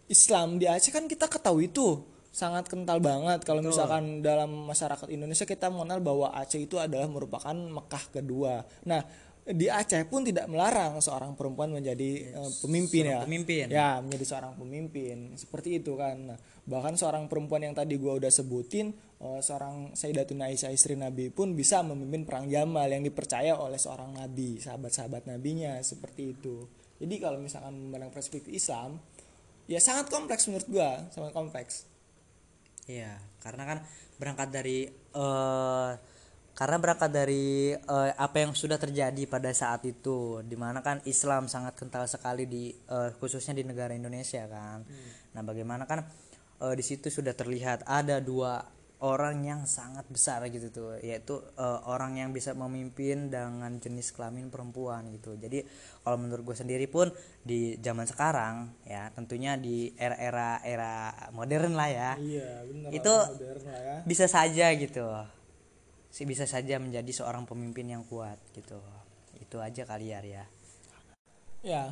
Islam 0.09 0.57
di 0.57 0.65
Aceh 0.65 0.89
kan 0.89 1.05
kita 1.05 1.29
ketahui 1.29 1.69
tuh 1.69 2.01
sangat 2.29 2.69
kental 2.69 3.01
banget 3.01 3.41
kalau 3.41 3.65
misalkan 3.65 4.21
dalam 4.21 4.69
masyarakat 4.69 5.09
Indonesia 5.09 5.50
kita 5.50 5.74
mengenal 5.74 5.98
bahwa 6.00 6.27
Aceh 6.38 6.62
itu 6.62 6.77
adalah 6.77 7.09
merupakan 7.09 7.53
Mekah 7.53 8.03
kedua. 8.13 8.62
Nah, 8.86 9.01
di 9.50 9.65
Aceh 9.65 10.05
pun 10.05 10.21
tidak 10.21 10.45
melarang 10.45 11.01
seorang 11.01 11.33
perempuan 11.33 11.74
menjadi 11.74 12.38
eh, 12.38 12.51
pemimpin 12.62 13.03
ya. 13.09 13.19
pemimpin. 13.25 13.65
Ya, 13.65 13.89
menjadi 13.98 14.25
seorang 14.29 14.53
pemimpin. 14.53 15.33
Seperti 15.33 15.81
itu 15.81 15.98
kan. 15.98 16.33
Nah, 16.33 16.39
bahkan 16.69 16.93
seorang 16.93 17.25
perempuan 17.25 17.65
yang 17.65 17.74
tadi 17.74 17.98
gua 17.98 18.21
udah 18.21 18.29
sebutin 18.29 18.93
eh, 19.17 19.41
seorang 19.41 19.98
Sayyidatuna 19.98 20.53
Aisyah 20.53 20.69
istri 20.69 20.93
Nabi 20.93 21.33
pun 21.33 21.57
bisa 21.57 21.81
memimpin 21.81 22.29
perang 22.29 22.45
Jamal 22.45 22.93
yang 22.93 23.01
dipercaya 23.01 23.57
oleh 23.57 23.81
seorang 23.81 24.21
nabi, 24.21 24.62
sahabat-sahabat 24.62 25.25
nabinya 25.25 25.81
seperti 25.81 26.38
itu. 26.38 26.69
Jadi 27.01 27.15
kalau 27.17 27.41
misalkan 27.41 27.74
memandang 27.74 28.13
perspektif 28.13 28.53
Islam, 28.53 29.01
ya 29.65 29.81
sangat 29.81 30.13
kompleks 30.13 30.45
menurut 30.45 30.69
gua, 30.69 31.09
sangat 31.09 31.33
kompleks. 31.33 31.88
Iya, 32.89 33.22
karena 33.46 33.63
kan 33.69 33.77
berangkat 34.17 34.50
dari 34.50 34.89
eh 34.89 35.91
karena 36.60 36.75
berangkat 36.75 37.12
dari 37.13 37.72
eh, 37.72 38.12
apa 38.19 38.38
yang 38.43 38.51
sudah 38.51 38.75
terjadi 38.75 39.24
pada 39.29 39.48
saat 39.55 39.86
itu, 39.88 40.43
di 40.43 40.58
mana 40.60 40.84
kan 40.84 41.00
Islam 41.08 41.48
sangat 41.48 41.77
kental 41.79 42.03
sekali 42.10 42.43
di 42.50 42.74
eh, 42.74 43.10
khususnya 43.15 43.55
di 43.55 43.63
negara 43.63 43.93
Indonesia 43.96 44.43
kan. 44.50 44.84
Nah, 45.38 45.41
bagaimana 45.46 45.88
kan 45.88 46.03
eh, 46.65 46.74
di 46.75 46.84
situ 46.84 47.08
sudah 47.08 47.31
terlihat 47.38 47.88
ada 47.88 48.19
dua 48.19 48.60
orang 49.00 49.48
yang 49.48 49.63
sangat 49.63 50.03
besar 50.12 50.44
gitu 50.51 50.68
tuh, 50.72 50.91
yaitu 51.00 51.39
eh, 51.56 51.79
orang 51.88 52.20
yang 52.20 52.36
bisa 52.36 52.51
memimpin 52.51 53.32
dengan 53.32 53.79
jenis 53.79 54.12
kelamin 54.12 54.51
perempuan 54.51 55.08
gitu. 55.15 55.39
Jadi 55.39 55.63
kalau 56.03 56.20
menurut 56.20 56.44
gue 56.51 56.58
sendiri 56.60 56.88
pun 56.91 57.08
di 57.39 57.79
zaman 57.79 58.03
sekarang 58.03 58.75
ya 58.84 59.08
tentunya 59.15 59.56
di 59.56 59.96
era-era 59.96 60.60
era 60.68 61.12
modern 61.32 61.74
lah 61.79 61.89
ya 61.89 62.12
Iya, 62.20 62.50
benar. 62.68 62.89
Itu 62.91 63.13
modern 63.15 63.63
lah 63.63 63.79
ya. 63.79 63.98
bisa 64.03 64.25
saja 64.27 64.68
gitu 64.75 65.08
sih 66.10 66.25
bisa 66.25 66.50
saja 66.50 66.82
menjadi 66.82 67.08
seorang 67.13 67.46
pemimpin 67.46 67.86
yang 67.86 68.01
kuat 68.10 68.41
gitu 68.58 68.82
itu 69.39 69.58
aja 69.62 69.86
kali 69.86 70.12
ya. 70.12 70.46
Ya, 71.63 71.84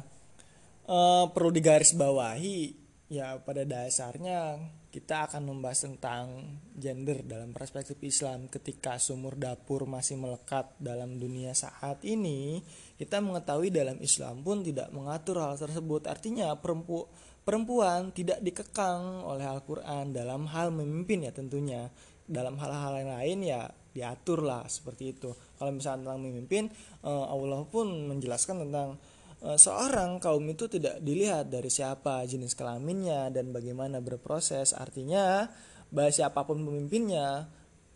eh, 0.88 1.26
perlu 1.32 1.52
digarisbawahi 1.52 2.87
ya 3.08 3.40
pada 3.40 3.64
dasarnya 3.64 4.60
kita 4.92 5.32
akan 5.32 5.52
membahas 5.52 5.88
tentang 5.88 6.58
gender 6.76 7.24
dalam 7.24 7.56
perspektif 7.56 7.96
Islam. 8.04 8.52
Ketika 8.52 9.00
sumur 9.00 9.40
dapur 9.40 9.88
masih 9.88 10.20
melekat 10.20 10.74
dalam 10.80 11.20
dunia 11.20 11.56
saat 11.56 12.04
ini 12.04 12.64
kita 13.00 13.24
mengetahui 13.24 13.72
dalam 13.72 14.00
Islam 14.04 14.44
pun 14.44 14.64
tidak 14.64 14.92
mengatur 14.92 15.40
hal 15.40 15.56
tersebut. 15.56 16.08
Artinya 16.08 16.56
perempu 16.60 17.08
perempuan 17.48 18.12
tidak 18.12 18.44
dikekang 18.44 19.24
oleh 19.24 19.48
Al-Quran 19.48 20.12
dalam 20.12 20.48
hal 20.52 20.72
memimpin 20.72 21.28
ya 21.28 21.32
tentunya. 21.32 21.88
Dalam 22.28 22.60
hal-hal 22.60 23.08
yang 23.08 23.12
lain 23.16 23.38
ya 23.40 23.72
diatur 23.96 24.44
lah 24.44 24.68
seperti 24.68 25.16
itu. 25.16 25.32
Kalau 25.56 25.72
misalnya 25.72 26.12
tentang 26.12 26.22
memimpin 26.28 26.68
eh, 27.08 27.26
Allah 27.32 27.64
pun 27.72 27.88
menjelaskan 27.88 28.68
tentang 28.68 29.00
seorang 29.38 30.18
kaum 30.18 30.46
itu 30.50 30.66
tidak 30.66 30.98
dilihat 31.06 31.54
dari 31.54 31.70
siapa 31.70 32.26
jenis 32.26 32.58
kelaminnya 32.58 33.30
dan 33.30 33.54
bagaimana 33.54 34.02
berproses. 34.02 34.74
Artinya 34.74 35.46
bahwa 35.94 36.12
siapa 36.12 36.42
pun 36.44 36.60
pemimpinnya 36.66 37.46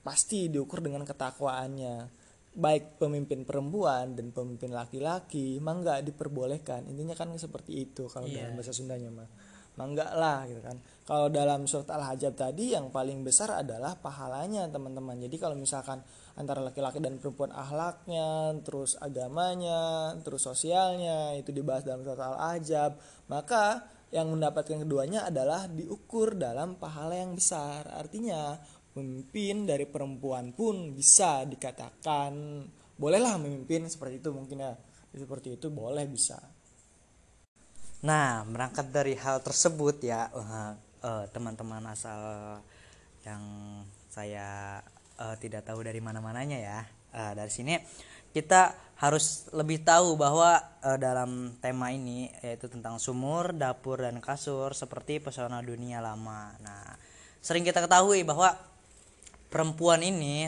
pasti 0.05 0.50
diukur 0.53 0.86
dengan 0.86 1.01
ketakwaannya. 1.01 2.21
Baik 2.51 3.00
pemimpin 3.00 3.48
perempuan 3.48 4.12
dan 4.12 4.36
pemimpin 4.36 4.75
laki-laki 4.75 5.57
mah 5.63 5.81
nggak 5.81 6.00
diperbolehkan. 6.13 6.86
Intinya 6.86 7.15
kan 7.15 7.31
seperti 7.39 7.89
itu 7.89 8.12
kalau 8.12 8.27
dalam 8.27 8.53
bahasa 8.60 8.75
Sundanya 8.75 9.10
mah 9.10 9.29
mah 9.71 9.88
nggak 9.88 10.12
lah 10.19 10.39
gitu 10.51 10.62
kan. 10.62 10.77
Kalau 11.07 11.31
dalam 11.31 11.63
surat 11.63 11.88
al-hajab 11.95 12.36
tadi 12.36 12.75
yang 12.75 12.91
paling 12.91 13.24
besar 13.24 13.55
adalah 13.55 13.95
pahalanya 13.95 14.67
teman-teman. 14.67 15.15
Jadi 15.15 15.36
kalau 15.39 15.55
misalkan 15.55 16.03
antara 16.40 16.64
laki-laki 16.64 17.04
dan 17.04 17.20
perempuan 17.20 17.52
ahlaknya 17.52 18.56
terus 18.64 18.96
agamanya 19.00 20.16
terus 20.24 20.48
sosialnya 20.48 21.36
itu 21.36 21.52
dibahas 21.52 21.84
dalam 21.84 22.02
surat 22.08 22.24
al-hajab 22.24 22.96
maka 23.28 23.84
yang 24.12 24.28
mendapatkan 24.28 24.84
keduanya 24.84 25.32
adalah 25.32 25.72
diukur 25.72 26.36
dalam 26.36 26.76
pahala 26.76 27.15
yang 27.15 27.32
besar. 27.32 27.88
Artinya 27.96 28.60
pemimpin 28.91 29.63
dari 29.63 29.88
perempuan 29.88 30.52
pun 30.52 30.91
bisa 30.91 31.48
dikatakan 31.48 32.63
bolehlah 33.00 33.39
memimpin 33.39 33.88
seperti 33.88 34.20
itu 34.20 34.30
mungkin 34.36 34.67
ya 34.67 34.76
seperti 35.15 35.56
itu 35.56 35.72
boleh 35.72 36.06
bisa. 36.12 36.38
Nah, 38.04 38.44
berangkat 38.44 38.91
dari 38.91 39.15
hal 39.15 39.39
tersebut 39.39 40.04
ya, 40.04 40.28
eh, 40.28 41.26
teman-teman 41.32 41.86
asal 41.88 42.20
yang 43.24 43.44
saya 44.12 44.82
eh, 45.21 45.36
tidak 45.38 45.69
tahu 45.69 45.86
dari 45.86 46.01
mana-mananya 46.01 46.57
ya. 46.57 46.79
Eh, 47.13 47.34
dari 47.38 47.51
sini 47.53 47.77
kita 48.31 48.73
harus 49.01 49.51
lebih 49.51 49.84
tahu 49.84 50.15
bahwa 50.15 50.57
eh, 50.81 50.97
dalam 50.97 51.53
tema 51.62 51.93
ini 51.93 52.31
yaitu 52.41 52.71
tentang 52.71 52.97
sumur, 52.97 53.53
dapur 53.53 54.01
dan 54.01 54.17
kasur 54.23 54.73
seperti 54.73 55.21
pesona 55.21 55.62
dunia 55.62 56.01
lama. 56.01 56.55
Nah, 56.63 56.97
sering 57.43 57.67
kita 57.67 57.84
ketahui 57.84 58.23
bahwa 58.23 58.55
perempuan 59.51 59.99
ini 59.99 60.47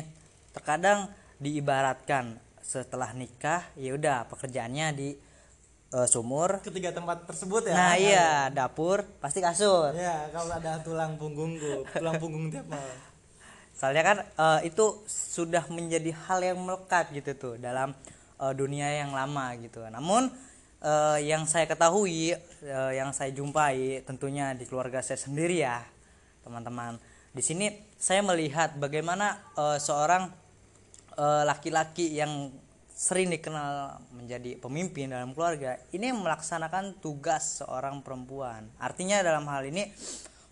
terkadang 0.55 1.11
diibaratkan 1.41 2.39
setelah 2.63 3.11
nikah 3.11 3.67
ya 3.75 3.91
udah 3.91 4.31
pekerjaannya 4.31 4.87
di 4.95 5.09
eh, 5.91 6.07
sumur 6.07 6.63
ketiga 6.63 6.95
tempat 6.95 7.27
tersebut 7.27 7.67
ya 7.67 7.75
Nah 7.75 7.93
iya 7.99 8.29
dapur 8.47 9.03
pasti 9.19 9.43
kasur. 9.43 9.91
ya 9.91 10.31
kalau 10.31 10.55
ada 10.55 10.79
tulang 10.79 11.19
punggungku 11.19 11.83
tulang 11.91 12.15
punggung 12.15 12.47
tiap 12.47 12.63
malam 12.71 13.12
Soalnya 13.73 14.03
kan 14.05 14.17
eh, 14.23 14.69
itu 14.69 15.01
sudah 15.09 15.65
menjadi 15.67 16.13
hal 16.29 16.39
yang 16.45 16.61
melekat 16.61 17.09
gitu 17.11 17.31
tuh 17.35 17.53
dalam 17.57 17.91
eh, 18.39 18.53
dunia 18.53 18.87
yang 19.01 19.11
lama 19.11 19.57
gitu. 19.59 19.81
Namun 19.89 20.29
eh, 20.79 21.19
yang 21.27 21.43
saya 21.49 21.65
ketahui, 21.65 22.37
eh, 22.37 22.91
yang 22.95 23.11
saya 23.11 23.33
jumpai 23.33 24.05
tentunya 24.05 24.53
di 24.53 24.63
keluarga 24.69 25.01
saya 25.01 25.17
sendiri 25.17 25.65
ya, 25.65 25.81
teman-teman. 26.45 27.01
Di 27.33 27.41
sini 27.41 27.73
saya 27.97 28.21
melihat 28.21 28.77
bagaimana 28.77 29.41
eh, 29.57 29.79
seorang 29.81 30.45
laki-laki 31.45 32.17
yang 32.17 32.49
sering 32.89 33.29
dikenal 33.29 34.01
menjadi 34.17 34.57
pemimpin 34.57 35.13
dalam 35.13 35.37
keluarga 35.37 35.77
ini 35.93 36.09
melaksanakan 36.09 36.97
tugas 37.05 37.61
seorang 37.61 38.01
perempuan. 38.01 38.65
Artinya 38.81 39.21
dalam 39.21 39.45
hal 39.45 39.61
ini 39.69 39.93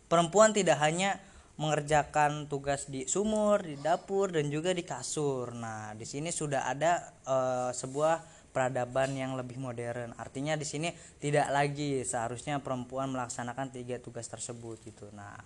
perempuan 0.06 0.54
tidak 0.54 0.78
hanya 0.78 1.18
mengerjakan 1.62 2.50
tugas 2.50 2.90
di 2.90 3.06
sumur, 3.06 3.62
di 3.62 3.78
dapur 3.78 4.34
dan 4.34 4.50
juga 4.50 4.74
di 4.74 4.82
kasur. 4.82 5.54
Nah, 5.54 5.94
di 5.94 6.10
sini 6.10 6.34
sudah 6.34 6.66
ada 6.66 7.14
eh, 7.22 7.70
sebuah 7.70 8.42
peradaban 8.50 9.14
yang 9.14 9.38
lebih 9.38 9.62
modern. 9.62 10.18
Artinya 10.18 10.58
di 10.58 10.66
sini 10.66 10.90
tidak 11.22 11.54
lagi 11.54 12.02
seharusnya 12.02 12.58
perempuan 12.60 13.14
melaksanakan 13.14 13.70
tiga 13.70 14.02
tugas 14.02 14.26
tersebut 14.26 14.82
gitu. 14.84 15.08
Nah, 15.14 15.38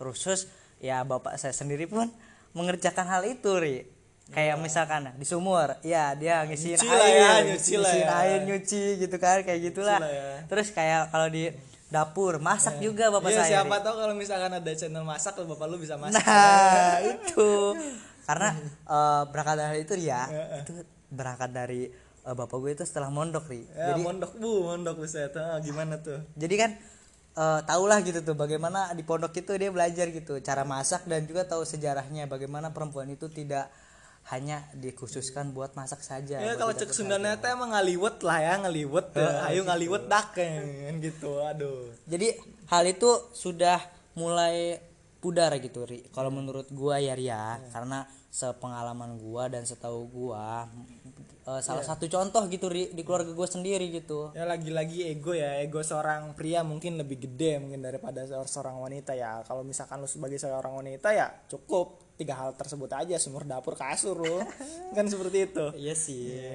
terus 0.00 0.48
ya 0.80 1.04
bapak 1.04 1.36
saya 1.36 1.52
sendiri 1.52 1.84
pun 1.84 2.08
mengerjakan 2.56 3.06
hal 3.06 3.22
itu, 3.28 3.52
Ri. 3.60 3.78
Kayak 4.28 4.60
misalkan 4.60 5.08
di 5.16 5.24
sumur, 5.24 5.80
ya 5.80 6.12
dia 6.12 6.44
ngisiin 6.44 6.76
Nyuci 6.76 6.88
lah 6.92 7.08
air, 7.08 7.16
ya, 7.16 7.32
nyuci 7.48 7.72
ngisiin 7.80 8.04
ya. 8.04 8.12
air, 8.20 8.38
nyuci 8.44 8.82
gitu 9.00 9.16
kan, 9.16 9.40
kayak 9.40 9.60
gitulah. 9.72 9.96
lah 9.96 10.12
ya. 10.12 10.44
Terus 10.44 10.68
kayak 10.68 11.08
kalau 11.08 11.32
di 11.32 11.48
dapur 11.88 12.36
masak 12.38 12.78
juga 12.78 13.08
bapak 13.08 13.32
Iya, 13.32 13.38
saya. 13.40 13.50
Siapa 13.60 13.80
tahu 13.80 13.94
kalau 13.96 14.14
misalkan 14.14 14.52
ada 14.52 14.72
channel 14.72 15.02
masak 15.02 15.32
lo 15.36 15.48
bapak 15.48 15.66
lu 15.66 15.76
bisa 15.76 15.96
masak 15.96 16.20
Nah, 16.20 17.00
itu. 17.16 17.50
Karena 18.22 18.52
eh, 18.84 19.22
berangkat 19.26 19.56
dari 19.56 19.78
itu 19.82 19.94
ya, 19.96 20.28
itu 20.60 20.72
berangkat 21.08 21.48
dari 21.48 21.88
eh, 22.22 22.34
bapak 22.36 22.56
gue 22.60 22.70
itu 22.76 22.84
setelah 22.84 23.08
mondok, 23.08 23.48
Ri. 23.48 23.64
ya 23.64 23.96
mondok 23.96 24.36
bu 24.36 24.68
mondok 24.68 25.00
buset 25.00 25.32
Ah, 25.32 25.56
gimana 25.58 25.96
tuh 25.98 26.20
Jadi 26.36 26.54
kan 26.54 26.70
eh 27.38 27.60
tahulah 27.64 28.02
gitu 28.02 28.18
tuh 28.20 28.34
bagaimana 28.34 28.90
di 28.92 29.06
pondok 29.06 29.30
itu 29.32 29.54
dia 29.54 29.70
belajar 29.70 30.10
gitu 30.10 30.42
cara 30.42 30.66
masak 30.66 31.06
dan 31.06 31.22
juga 31.22 31.46
tahu 31.46 31.62
sejarahnya 31.62 32.26
bagaimana 32.26 32.74
perempuan 32.74 33.06
itu 33.08 33.30
tidak 33.30 33.70
hanya 34.28 34.68
dikhususkan 34.76 35.56
buat 35.56 35.72
masak 35.72 36.04
saja. 36.04 36.36
ya 36.36 36.52
kalau 36.54 36.76
cek 36.76 36.92
Sundana 36.92 37.40
teh 37.40 37.48
emang 37.48 37.72
ngaliwet 37.72 38.20
lah 38.20 38.38
ya 38.38 38.54
ngaliwet 38.60 39.06
tuh. 39.16 39.24
ayo 39.48 39.64
ngaliwet 39.64 40.04
dak 40.04 40.36
kan 40.36 40.94
gitu 41.00 41.40
aduh 41.40 41.88
Jadi 42.04 42.36
hal 42.68 42.84
itu 42.84 43.08
sudah 43.32 43.80
mulai 44.12 44.76
pudar 45.18 45.50
gitu 45.58 45.82
Ri. 45.82 46.04
Kalau 46.12 46.28
menurut 46.30 46.68
gua 46.70 47.00
ya 47.00 47.16
Ria, 47.16 47.58
karena 47.72 48.06
sepengalaman 48.28 49.16
gua 49.18 49.48
dan 49.48 49.64
setahu 49.64 50.06
gua 50.06 50.68
eh, 51.42 51.60
salah 51.64 51.82
satu 51.82 52.04
contoh 52.06 52.44
gitu 52.46 52.68
Ri 52.68 52.92
di 52.92 53.02
keluarga 53.02 53.32
gua 53.32 53.48
sendiri 53.48 53.88
gitu. 53.90 54.30
ya 54.36 54.44
lagi-lagi 54.44 55.08
ego 55.08 55.32
ya 55.32 55.58
ego 55.58 55.80
seorang 55.80 56.36
pria 56.36 56.60
mungkin 56.62 57.00
lebih 57.00 57.24
gede 57.24 57.58
mungkin 57.58 57.80
daripada 57.80 58.28
seor- 58.28 58.46
seorang 58.46 58.76
wanita 58.78 59.16
ya 59.16 59.40
kalau 59.42 59.64
misalkan 59.64 59.98
lu 59.98 60.06
sebagai 60.06 60.36
seorang 60.36 60.76
wanita 60.76 61.16
ya 61.16 61.32
cukup 61.48 62.07
tiga 62.18 62.34
hal 62.34 62.50
tersebut 62.58 62.90
aja 62.90 63.14
sumur 63.16 63.46
dapur 63.46 63.78
kasur 63.78 64.18
lu. 64.18 64.42
Kan 64.98 65.06
seperti 65.06 65.46
itu. 65.46 65.66
Iya 65.78 65.94
sih. 65.94 66.52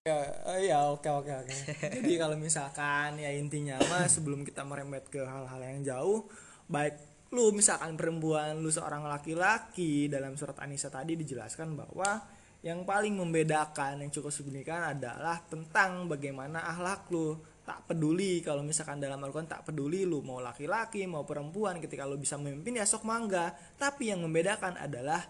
ya 0.00 0.16
eh, 0.56 0.68
ya 0.68 0.92
oke 0.92 1.08
oke 1.08 1.32
oke. 1.44 1.56
Jadi 1.80 2.14
kalau 2.20 2.36
misalkan 2.36 3.16
ya 3.16 3.32
intinya 3.32 3.80
mah 3.88 4.04
sebelum 4.04 4.44
kita 4.44 4.64
merembet 4.64 5.08
ke 5.08 5.24
hal-hal 5.24 5.60
yang 5.60 5.80
jauh 5.80 6.28
baik 6.70 6.94
lu 7.30 7.54
misalkan 7.54 7.94
perempuan 7.94 8.58
lu 8.58 8.70
seorang 8.70 9.06
laki-laki 9.06 10.10
dalam 10.10 10.34
surat 10.34 10.58
Anisa 10.62 10.90
tadi 10.90 11.14
dijelaskan 11.14 11.78
bahwa 11.78 12.18
yang 12.60 12.82
paling 12.82 13.18
membedakan 13.18 14.02
yang 14.02 14.10
cukup 14.10 14.34
signifikan 14.34 14.82
adalah 14.98 15.38
tentang 15.46 16.10
bagaimana 16.10 16.60
akhlak 16.74 17.06
lu 17.10 17.38
tak 17.70 17.86
peduli. 17.86 18.42
Kalau 18.42 18.66
misalkan 18.66 18.98
dalam 18.98 19.22
Al-Quran 19.22 19.46
tak 19.46 19.62
peduli 19.62 20.02
lu 20.02 20.26
mau 20.26 20.42
laki-laki 20.42 21.06
mau 21.06 21.22
perempuan 21.22 21.78
ketika 21.78 22.02
lu 22.02 22.18
bisa 22.18 22.34
memimpin 22.34 22.82
ya 22.82 22.82
sok 22.82 23.06
mangga. 23.06 23.54
Tapi 23.78 24.10
yang 24.10 24.26
membedakan 24.26 24.74
adalah 24.74 25.22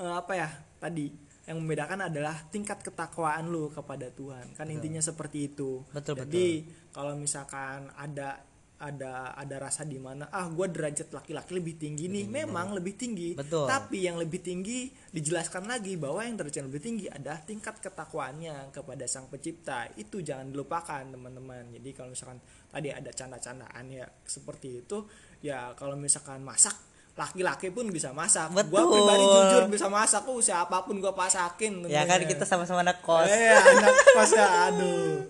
eh, 0.00 0.14
apa 0.16 0.32
ya 0.32 0.48
tadi. 0.80 1.12
Yang 1.44 1.56
membedakan 1.60 2.08
adalah 2.08 2.38
tingkat 2.48 2.80
ketakwaan 2.80 3.52
lu 3.52 3.68
kepada 3.68 4.08
Tuhan. 4.08 4.56
Kan 4.56 4.72
intinya 4.72 5.02
seperti 5.04 5.52
itu. 5.52 5.84
Betul, 5.92 6.24
jadi 6.24 6.64
kalau 6.94 7.18
misalkan 7.18 7.92
ada 7.98 8.40
ada 8.82 9.30
ada 9.38 9.56
rasa 9.62 9.86
di 9.86 10.02
mana 10.02 10.26
ah 10.34 10.50
gue 10.50 10.66
derajat 10.66 11.14
laki-laki 11.14 11.54
lebih 11.54 11.78
tinggi 11.78 12.10
nih. 12.10 12.26
Memang 12.26 12.74
lebih 12.74 12.98
tinggi. 12.98 13.38
Betul. 13.38 13.70
tapi 13.70 14.02
yang 14.02 14.18
lebih 14.18 14.42
tinggi 14.42 14.90
dijelaskan 15.14 15.70
lagi 15.70 15.94
bahwa 15.94 16.26
yang 16.26 16.34
derajat 16.34 16.66
lebih 16.66 16.82
tinggi 16.82 17.06
adalah 17.06 17.38
tingkat 17.46 17.78
ketakwaannya 17.78 18.74
kepada 18.74 19.06
sang 19.06 19.30
pencipta. 19.30 19.86
Itu 19.94 20.18
jangan 20.18 20.50
dilupakan 20.50 21.06
teman-teman. 21.06 21.70
Jadi 21.78 21.90
kalau 21.94 22.10
misalkan 22.10 22.42
tadi 22.74 22.90
ada 22.90 23.10
canda-candaan 23.14 23.84
ya 23.86 24.06
seperti 24.26 24.82
itu 24.82 25.06
ya 25.44 25.74
kalau 25.78 25.94
misalkan 25.94 26.42
masak 26.42 26.74
laki-laki 27.12 27.68
pun 27.68 27.92
bisa 27.92 28.08
masak 28.16 28.48
Betul. 28.56 28.88
pribadi 28.88 29.24
jujur 29.24 29.62
bisa 29.68 29.86
masak 29.92 30.24
oh 30.24 30.40
siapa 30.40 30.80
pun 30.88 30.96
gue 30.96 31.12
pasakin 31.12 31.84
ya 31.84 32.08
kan 32.08 32.24
tentunya. 32.24 32.32
kita 32.32 32.44
sama-sama 32.48 32.80
anak 32.80 33.04
kos 33.04 33.28
eh 33.28 33.52
anak 33.52 33.96
kos 34.16 34.30
ya 34.32 34.48
aduh 34.72 35.20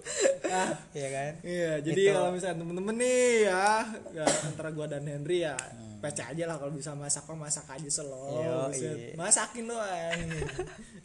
Ah, 0.52 0.68
ya 0.92 1.08
kan 1.08 1.32
Iya, 1.40 1.80
jadi 1.80 2.12
kalau 2.12 2.36
misalnya 2.36 2.60
temen-temen 2.60 2.96
nih 3.00 3.48
ya, 3.48 3.88
ya 4.12 4.24
antara 4.44 4.68
gua 4.68 4.84
dan 4.84 5.08
Henry 5.08 5.48
ya, 5.48 5.56
PC 6.04 6.20
aja 6.20 6.44
lah 6.44 6.60
kalau 6.60 6.76
bisa 6.76 6.92
masak 6.92 7.24
mah 7.24 7.48
masak 7.48 7.64
aja 7.72 7.88
slow. 7.88 8.36
Yoi. 8.36 8.68
buset. 8.68 8.96
Masakin 9.16 9.64
doang. 9.64 10.18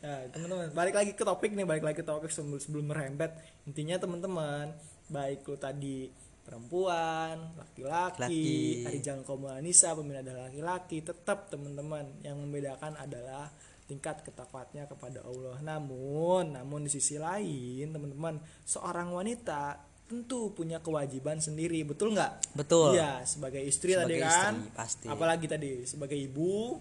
ya, 0.04 0.14
teman-teman, 0.36 0.68
balik 0.76 1.00
lagi 1.00 1.16
ke 1.16 1.24
topik 1.24 1.56
nih, 1.56 1.64
balik 1.64 1.88
lagi 1.88 2.04
ke 2.04 2.06
topik 2.06 2.28
sebelum 2.28 2.60
sebelum 2.60 2.92
merembet. 2.92 3.32
Intinya 3.64 3.96
teman-teman, 3.96 4.76
baik 5.08 5.48
lu 5.48 5.56
tadi 5.56 6.12
perempuan, 6.48 7.60
laki-laki, 7.60 8.88
Laki. 8.88 9.04
kaum 9.28 9.52
wanita, 9.52 9.92
pemimpin 10.00 10.24
adalah 10.24 10.48
laki-laki, 10.48 11.04
tetap 11.04 11.52
teman-teman 11.52 12.24
yang 12.24 12.40
membedakan 12.40 12.96
adalah 12.96 13.52
tingkat 13.84 14.24
ketakwatnya 14.24 14.88
kepada 14.88 15.28
Allah. 15.28 15.60
Namun, 15.60 16.56
namun 16.56 16.88
di 16.88 16.92
sisi 16.92 17.20
lain, 17.20 17.92
teman-teman, 17.92 18.40
seorang 18.64 19.12
wanita 19.12 19.76
tentu 20.08 20.56
punya 20.56 20.80
kewajiban 20.80 21.44
sendiri, 21.44 21.84
betul 21.84 22.16
nggak? 22.16 22.56
Betul. 22.56 22.96
Iya, 22.96 23.28
sebagai 23.28 23.60
istri 23.60 23.92
tadi 23.92 24.16
Sebagai 24.16 24.24
kan. 24.24 24.54
istri, 24.56 24.72
pasti. 24.72 25.08
Apalagi 25.12 25.46
tadi 25.52 25.72
sebagai 25.84 26.16
ibu, 26.16 26.80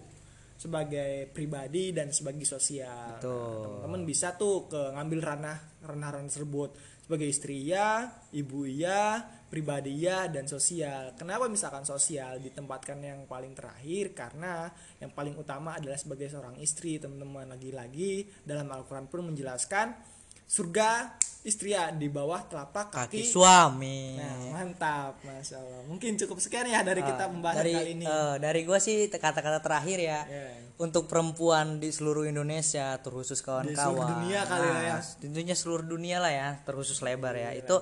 sebagai 0.55 1.27
pribadi 1.35 1.91
dan 1.91 2.15
sebagai 2.15 2.47
sosial. 2.47 3.19
Betul. 3.19 3.35
Nah, 3.35 3.83
teman-teman 3.83 4.03
bisa 4.07 4.31
tuh 4.39 4.71
ke 4.71 4.79
ngambil 4.95 5.19
ranah 5.19 5.59
ranah-ranah 5.83 6.31
tersebut 6.31 6.71
sebagai 7.07 7.27
istri 7.27 7.63
ya, 7.67 8.11
ibu 8.35 8.67
ya, 8.67 9.23
pribadi 9.47 9.95
ya 9.97 10.27
dan 10.27 10.43
sosial. 10.45 11.15
Kenapa 11.15 11.47
misalkan 11.47 11.81
sosial 11.81 12.37
ditempatkan 12.37 12.99
yang 12.99 13.23
paling 13.25 13.51
terakhir? 13.51 14.11
Karena 14.11 14.67
yang 14.97 15.09
paling 15.09 15.33
utama 15.33 15.73
adalah 15.73 15.95
sebagai 15.95 16.27
seorang 16.27 16.55
istri, 16.57 16.97
teman-teman. 16.97 17.47
Lagi-lagi 17.49 18.27
dalam 18.43 18.67
Al-Qur'an 18.67 19.05
pun 19.05 19.23
menjelaskan 19.23 19.95
surga 20.43 21.15
istri 21.43 21.71
ya 21.71 21.91
di 21.91 22.07
bawah 22.07 22.43
telapak 22.43 22.91
kaki 22.91 23.19
kaki. 23.19 23.23
suami 23.25 24.15
Nah, 24.15 24.51
mantap, 24.53 25.15
masya 25.21 25.55
Allah. 25.57 25.79
Mungkin 25.85 26.15
cukup 26.17 26.39
sekian 26.39 26.63
ya 26.65 26.83
dari 26.83 26.99
kita 26.99 27.27
pembahasan 27.27 27.55
Ah, 27.55 27.63
dari 27.63 27.73
kali 27.73 27.89
ini. 27.93 28.03
eh, 28.05 28.35
dari 28.37 28.61
gue 28.61 28.79
sih 28.81 29.07
kata-kata 29.07 29.59
terakhir 29.59 29.97
ya 29.97 30.19
Ya. 30.23 30.47
untuk 30.77 31.07
perempuan 31.07 31.79
di 31.79 31.87
seluruh 31.87 32.23
Indonesia 32.25 32.95
terkhusus 32.97 33.39
kawan-kawan 33.39 33.71
Di 33.71 33.79
seluruh 33.79 34.07
dunia 34.13 34.39
kali 34.43 34.67
lah 34.67 34.83
ya. 34.85 34.97
tentunya 35.17 35.55
seluruh 35.55 35.85
dunia 35.85 36.17
lah 36.19 36.31
ya 36.31 36.49
terkhusus 36.61 36.99
lebar 36.99 37.31
ya 37.33 37.51
itu 37.53 37.75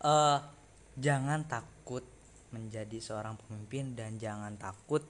eh, 0.00 0.38
jangan 0.98 1.46
takut 1.46 2.04
menjadi 2.54 2.98
seorang 3.02 3.34
pemimpin 3.34 3.98
dan 3.98 4.14
jangan 4.18 4.54
takut 4.54 5.02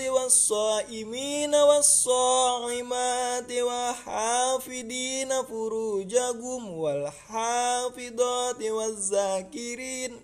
والصائمين 0.00 1.54
والصائمات 1.54 3.52
والحافظين 3.52 5.42
فروجهم 5.42 6.78
والحافظات 6.78 8.62
والذاكرين 8.62 10.20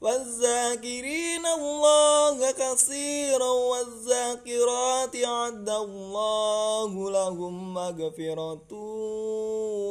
والذاكرين 0.00 1.46
الله 1.58 2.52
كثيرا 2.52 3.50
والذاكرات 3.50 5.16
عد 5.16 5.68
الله 5.68 7.10
لهم 7.10 7.74
مغفرة 7.74 8.72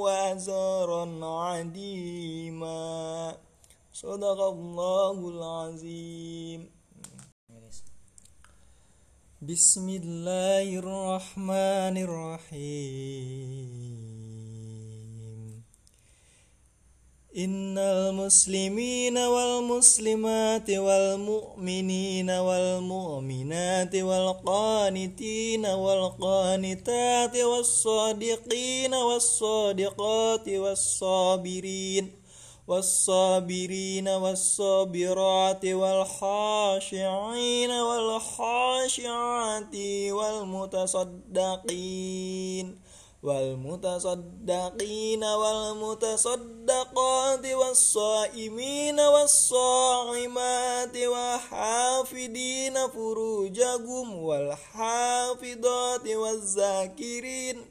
وأجرا 0.03 1.25
عظيما 1.25 3.37
صدق 3.93 4.41
الله 4.41 5.29
العظيم. 5.29 6.71
بسم 9.41 9.89
الله 9.89 10.79
الرحمن 10.79 11.95
الرحيم. 12.07 14.06
إن 17.37 17.77
المسلمين 17.77 19.17
والمسلمات 19.17 20.69
والمؤمنين 20.69 22.29
والمؤمنات 22.29 23.95
والقانتين 23.95 25.65
والقانتات 25.65 27.37
والصادقين 27.37 28.93
والصادقات 28.93 30.49
والصابرين 30.49 32.11
والصابرين 32.67 34.07
والصابرات 34.07 35.65
والخاشعين 35.65 37.71
والخاشعات 37.71 39.75
والمتصدقين 40.09 41.57
والمتصدقين 43.23 45.23
والمتصدقات 45.23 47.45
والصائمين 47.45 48.99
والصائمات 48.99 50.97
والحافظين 50.97 52.87
فروجهم 52.87 54.23
والحافظات 54.23 56.07
والذاكرين 56.07 57.65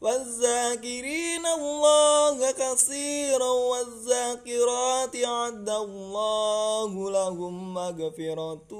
والذاكرين 0.00 1.46
الله 1.46 2.50
كثيرا 2.50 3.50
والذاكرات 3.50 5.16
عد 5.16 5.68
الله 5.68 7.10
لهم 7.10 7.74
مغفرة 7.74 8.72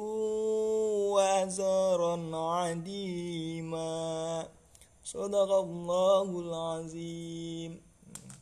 وأجرا 1.12 2.36
عظيما 2.36 3.86
صدق 5.06 5.50
الله 5.52 6.40
العظيم. 6.40 7.85